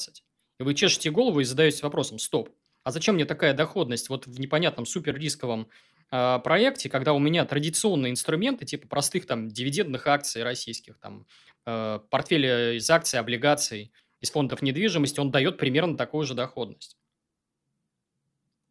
И 0.60 0.62
вы 0.62 0.74
чешете 0.74 1.10
голову 1.10 1.40
и 1.40 1.44
задаетесь 1.44 1.82
вопросом, 1.82 2.18
стоп, 2.18 2.50
а 2.84 2.90
зачем 2.90 3.14
мне 3.14 3.24
такая 3.24 3.54
доходность 3.54 4.08
вот 4.08 4.26
в 4.26 4.38
непонятном 4.38 4.86
суперрисковом 4.86 5.68
э, 6.10 6.38
проекте, 6.44 6.88
когда 6.88 7.12
у 7.12 7.18
меня 7.18 7.44
традиционные 7.44 8.12
инструменты, 8.12 8.66
типа 8.66 8.86
простых 8.86 9.26
там 9.26 9.48
дивидендных 9.48 10.06
акций 10.06 10.42
российских, 10.42 10.98
там 10.98 11.26
э, 11.66 11.98
портфеля 12.10 12.74
из 12.74 12.88
акций, 12.90 13.18
облигаций, 13.18 13.92
из 14.20 14.30
фондов 14.30 14.62
недвижимости, 14.62 15.18
он 15.18 15.30
дает 15.30 15.58
примерно 15.58 15.96
такую 15.96 16.26
же 16.26 16.34
доходность. 16.34 16.96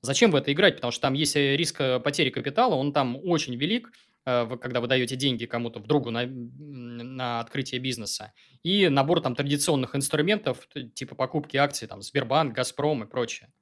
Зачем 0.04 0.32
в 0.32 0.36
это 0.36 0.52
играть? 0.52 0.76
Потому 0.76 0.92
что 0.92 1.02
там 1.02 1.14
есть 1.14 1.38
э, 1.38 1.56
риск 1.56 1.80
э, 1.80 1.98
потери 1.98 2.30
капитала, 2.30 2.76
он 2.76 2.92
там 2.92 3.18
очень 3.24 3.56
велик, 3.56 3.90
э, 4.26 4.58
когда 4.62 4.82
вы 4.82 4.88
даете 4.88 5.16
деньги 5.16 5.46
кому-то 5.46 5.80
в 5.80 5.88
другу 5.88 6.12
на, 6.12 6.26
на 6.26 7.40
открытие 7.40 7.80
бизнеса. 7.80 8.34
И 8.64 8.90
набор 8.90 9.22
там 9.22 9.34
традиционных 9.34 9.96
инструментов, 9.96 10.68
типа 10.94 11.16
покупки 11.16 11.56
акций, 11.56 11.88
там 11.88 12.02
Сбербанк, 12.02 12.54
Газпром 12.54 13.06
и 13.06 13.08
прочее. 13.08 13.54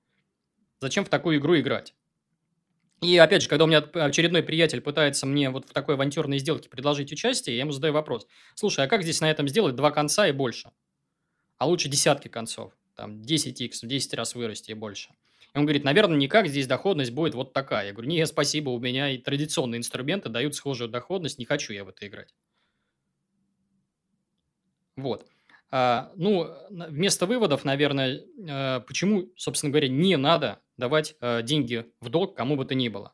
Зачем 0.80 1.06
в 1.06 1.10
такую 1.10 1.38
игру 1.38 1.60
играть? 1.60 1.94
И 3.02 3.16
опять 3.18 3.44
же, 3.44 3.50
когда 3.50 3.66
у 3.66 3.68
меня 3.68 3.80
очередной 3.80 4.42
приятель 4.42 4.82
пытается 4.82 5.28
мне 5.28 5.52
вот 5.52 5.70
в 5.70 5.74
такой 5.74 5.94
авантюрной 5.94 6.40
сделке 6.40 6.70
предложить 6.70 7.12
участие, 7.12 7.56
я 7.56 7.62
ему 7.62 7.72
задаю 7.72 7.94
вопрос. 7.94 8.26
Слушай, 8.56 8.86
а 8.86 8.88
как 8.88 9.04
здесь 9.04 9.22
на 9.22 9.30
этом 9.30 9.48
сделать 9.48 9.76
два 9.76 9.92
конца 9.92 10.28
и 10.28 10.32
больше? 10.32 10.72
А 11.60 11.68
лучше 11.68 11.88
десятки 11.88 12.30
концов. 12.30 12.74
Там 12.96 13.22
10x, 13.22 13.84
в 13.84 13.88
10 13.88 14.16
раз 14.16 14.34
вырасти 14.34 14.72
и 14.72 14.74
больше. 14.74 15.12
И 15.54 15.58
он 15.58 15.66
говорит, 15.66 15.84
наверное, 15.84 16.18
никак, 16.18 16.48
здесь 16.48 16.68
доходность 16.68 17.12
будет 17.12 17.36
вот 17.36 17.52
такая. 17.54 17.88
Я 17.88 17.94
говорю, 17.94 18.10
не, 18.10 18.26
спасибо, 18.26 18.70
у 18.70 18.80
меня 18.80 19.10
и 19.10 19.18
традиционные 19.18 19.80
инструменты 19.80 20.30
дают 20.30 20.56
схожую 20.56 20.90
доходность, 20.90 21.40
не 21.40 21.46
хочу 21.46 21.74
я 21.74 21.84
в 21.84 21.90
это 21.90 22.08
играть. 22.08 22.34
Вот. 24.96 25.26
А, 25.72 26.12
ну, 26.16 26.48
вместо 26.70 27.26
выводов, 27.26 27.66
наверное, 27.66 28.24
а, 28.50 28.80
почему, 28.82 29.32
собственно 29.36 29.72
говоря, 29.72 29.90
не 29.90 30.16
надо 30.16 30.62
давать 30.78 31.16
а, 31.20 31.42
деньги 31.42 31.86
в 32.00 32.10
долг 32.10 32.36
кому 32.36 32.56
бы 32.56 32.66
то 32.66 32.76
ни 32.76 32.88
было. 32.88 33.14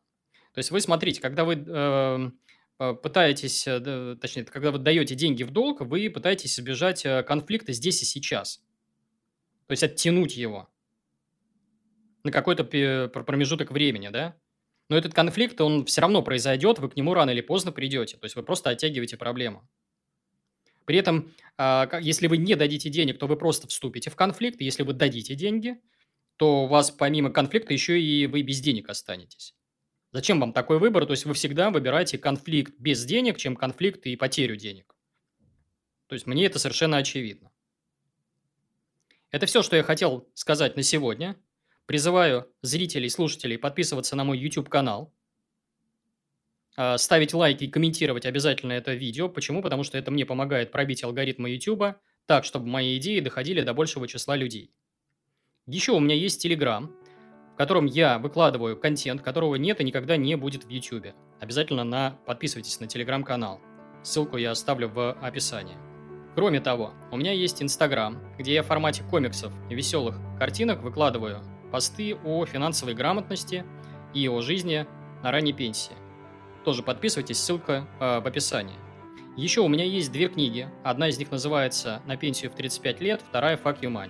То 0.54 0.60
есть 0.60 0.72
вы 0.72 0.80
смотрите, 0.82 1.22
когда 1.22 1.44
вы 1.44 1.64
а, 1.68 2.94
пытаетесь, 2.94 3.68
а, 3.68 4.16
точнее, 4.20 4.46
когда 4.46 4.72
вы 4.72 4.78
даете 4.78 5.16
деньги 5.16 5.42
в 5.44 5.52
долг, 5.52 5.82
вы 5.82 6.10
пытаетесь 6.10 6.60
избежать 6.60 7.06
а, 7.06 7.24
конфликта 7.24 7.74
здесь 7.74 8.02
и 8.04 8.06
сейчас. 8.06 8.64
То 9.66 9.72
есть 9.72 9.84
оттянуть 9.84 10.38
его 10.38 10.70
на 12.28 12.32
какой-то 12.32 12.64
промежуток 13.10 13.72
времени, 13.72 14.10
да? 14.10 14.36
Но 14.90 14.98
этот 14.98 15.14
конфликт, 15.14 15.60
он 15.60 15.86
все 15.86 16.02
равно 16.02 16.22
произойдет, 16.22 16.80
вы 16.80 16.90
к 16.90 16.96
нему 16.96 17.14
рано 17.14 17.32
или 17.32 17.42
поздно 17.42 17.72
придете. 17.72 18.18
То 18.18 18.26
есть 18.26 18.36
вы 18.36 18.44
просто 18.44 18.70
оттягиваете 18.70 19.18
проблему. 19.18 19.68
При 20.86 20.98
этом, 20.98 21.34
а, 21.58 21.90
если 22.00 22.28
вы 22.28 22.38
не 22.38 22.56
дадите 22.56 22.90
денег, 22.90 23.20
то 23.20 23.28
вы 23.28 23.36
просто 23.36 23.68
вступите 23.68 24.10
в 24.10 24.16
конфликт. 24.16 24.62
Если 24.62 24.84
вы 24.84 24.94
дадите 24.94 25.36
деньги, 25.36 25.78
то 26.38 26.64
у 26.64 26.68
вас 26.68 26.92
помимо 26.92 27.32
конфликта 27.32 27.74
еще 27.74 28.00
и 28.00 28.28
вы 28.28 28.44
без 28.44 28.62
денег 28.62 28.90
останетесь. 28.90 29.54
Зачем 30.14 30.40
вам 30.40 30.54
такой 30.54 30.80
выбор? 30.80 31.06
То 31.06 31.12
есть 31.12 31.26
вы 31.26 31.34
всегда 31.34 31.70
выбираете 31.72 32.18
конфликт 32.18 32.74
без 32.80 33.04
денег, 33.04 33.38
чем 33.38 33.58
конфликт 33.58 34.06
и 34.06 34.16
потерю 34.16 34.56
денег. 34.56 34.96
То 36.08 36.14
есть 36.14 36.26
мне 36.26 36.46
это 36.46 36.60
совершенно 36.60 36.98
очевидно. 36.98 37.52
Это 39.32 39.46
все, 39.46 39.62
что 39.62 39.76
я 39.76 39.84
хотел 39.84 40.30
сказать 40.34 40.78
на 40.78 40.84
сегодня. 40.84 41.36
Призываю 41.88 42.54
зрителей, 42.62 43.10
слушателей 43.10 43.58
подписываться 43.58 44.18
на 44.18 44.26
мой 44.26 44.38
YouTube-канал, 44.38 45.14
а, 46.76 46.98
ставить 46.98 47.34
лайки 47.34 47.64
и 47.64 47.70
комментировать 47.70 48.26
обязательно 48.26 48.74
это 48.74 48.94
видео. 48.94 49.30
Почему? 49.30 49.62
Потому 49.62 49.84
что 49.84 49.98
это 49.98 50.12
мне 50.12 50.26
помогает 50.26 50.72
пробить 50.72 51.04
алгоритмы 51.04 51.50
YouTube 51.50 51.96
так, 52.26 52.44
чтобы 52.44 52.68
мои 52.68 52.98
идеи 52.98 53.22
доходили 53.22 53.62
до 53.62 53.74
большего 53.74 54.06
числа 54.06 54.36
людей. 54.36 54.70
Еще 55.66 55.94
у 55.94 56.00
меня 56.02 56.14
есть 56.14 56.46
Telegram, 56.46 56.90
в 57.54 57.58
котором 57.58 57.86
я 57.86 58.20
выкладываю 58.20 58.78
контент, 58.78 59.22
которого 59.22 59.56
нет 59.56 59.80
и 59.80 59.86
никогда 59.86 60.18
не 60.18 60.36
будет 60.36 60.66
в 60.66 60.70
YouTube. 60.70 61.16
Обязательно 61.40 61.86
на... 61.86 62.20
подписывайтесь 62.26 62.82
на 62.82 62.86
Telegram-канал. 62.86 63.62
Ссылку 64.04 64.36
я 64.36 64.52
оставлю 64.52 64.90
в 64.90 65.14
описании. 65.14 65.78
Кроме 66.36 66.60
того, 66.60 66.94
у 67.12 67.18
меня 67.18 67.32
есть 67.32 67.62
Instagram, 67.62 68.20
где 68.38 68.54
я 68.54 68.64
в 68.64 68.68
формате 68.68 69.04
комиксов 69.10 69.54
и 69.70 69.74
веселых 69.74 70.18
картинок 70.38 70.84
выкладываю 70.84 71.42
посты 71.78 72.18
о 72.26 72.44
финансовой 72.48 72.96
грамотности 72.96 73.64
и 74.12 74.28
о 74.28 74.42
жизни 74.42 74.88
на 75.22 75.30
ранней 75.30 75.54
пенсии. 75.54 75.94
Тоже 76.66 76.82
подписывайтесь, 76.82 77.38
ссылка 77.38 77.88
э, 78.00 78.20
в 78.20 78.26
описании. 78.26 78.74
Еще 79.36 79.62
у 79.62 79.68
меня 79.68 79.86
есть 79.86 80.12
две 80.12 80.28
книги. 80.28 80.68
Одна 80.84 81.10
из 81.10 81.20
них 81.20 81.30
называется 81.30 82.02
«На 82.08 82.18
пенсию 82.18 82.50
в 82.50 82.56
35 82.56 83.00
лет», 83.02 83.22
вторая 83.22 83.58
«Fuck 83.58 83.82
you 83.82 83.92
money». 83.92 84.10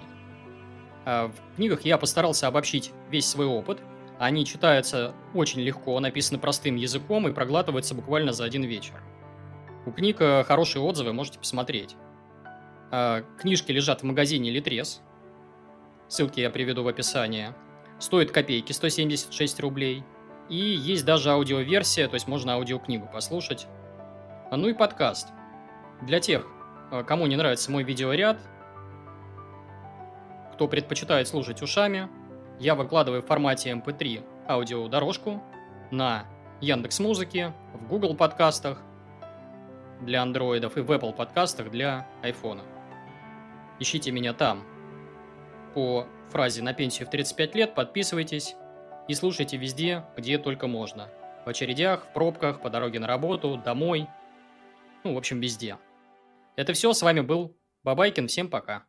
Э, 1.06 1.28
в 1.28 1.56
книгах 1.58 1.82
я 1.82 1.98
постарался 1.98 2.48
обобщить 2.48 2.94
весь 3.10 3.28
свой 3.28 3.48
опыт. 3.48 3.82
Они 4.18 4.46
читаются 4.46 5.14
очень 5.34 5.60
легко, 5.60 6.00
написаны 6.00 6.40
простым 6.40 6.78
языком 6.78 7.28
и 7.28 7.34
проглатываются 7.34 7.96
буквально 7.96 8.32
за 8.32 8.46
один 8.46 8.64
вечер. 8.64 8.96
У 9.86 9.92
книг 9.92 10.22
э, 10.22 10.46
хорошие 10.46 10.82
отзывы, 10.82 11.12
можете 11.12 11.38
посмотреть. 11.38 11.98
А, 12.92 13.24
книжки 13.38 13.74
лежат 13.74 14.04
в 14.04 14.06
магазине 14.06 14.52
Литрес. 14.52 15.02
Ссылки 16.08 16.40
я 16.40 16.50
приведу 16.50 16.84
в 16.84 16.88
описании. 16.88 17.54
Стоит 18.00 18.32
копейки, 18.32 18.72
176 18.72 19.60
рублей. 19.60 20.04
И 20.50 20.56
есть 20.56 21.04
даже 21.04 21.32
аудиоверсия, 21.32 22.08
то 22.08 22.14
есть 22.14 22.28
можно 22.28 22.54
аудиокнигу 22.54 23.08
послушать. 23.08 23.68
Ну 24.52 24.70
и 24.70 24.74
подкаст. 24.74 25.28
Для 26.02 26.20
тех, 26.20 26.48
э, 26.92 27.04
кому 27.04 27.28
не 27.28 27.36
нравится 27.36 27.72
мой 27.72 27.84
видеоряд, 27.84 28.40
кто 30.54 30.68
предпочитает 30.68 31.28
слушать 31.28 31.62
ушами, 31.62 32.10
я 32.60 32.76
выкладываю 32.76 33.22
в 33.22 33.26
формате 33.26 33.72
MP3 33.72 34.24
аудиодорожку 34.48 35.44
на 35.92 36.26
Яндекс 36.62 37.00
Музыке, 37.00 37.54
в 37.74 37.88
Google 37.88 38.16
подкастах 38.16 38.82
для 40.02 40.22
андроидов 40.22 40.78
и 40.78 40.82
в 40.82 40.92
Apple 40.92 41.14
подкастах 41.14 41.70
для 41.70 42.08
айфона. 42.24 42.64
Ищите 43.80 44.12
меня 44.12 44.34
там. 44.34 44.64
По 45.78 46.08
фразе 46.32 46.64
«на 46.64 46.74
пенсию 46.74 47.08
в 47.08 47.12
35 47.12 47.54
лет» 47.54 47.76
подписывайтесь 47.76 48.56
и 49.08 49.14
слушайте 49.14 49.58
везде, 49.58 50.04
где 50.18 50.40
только 50.40 50.66
можно. 50.66 51.08
В 51.46 51.50
очередях, 51.50 52.06
в 52.06 52.14
пробках, 52.14 52.64
по 52.64 52.72
дороге 52.72 52.98
на 52.98 53.06
работу, 53.06 53.62
домой. 53.64 54.08
Ну, 55.04 55.14
в 55.14 55.18
общем, 55.20 55.40
везде. 55.40 55.78
Это 56.56 56.74
все. 56.74 56.94
С 56.94 57.04
вами 57.04 57.20
был 57.20 57.56
Бабайкин. 57.84 58.28
Всем 58.28 58.50
пока. 58.50 58.88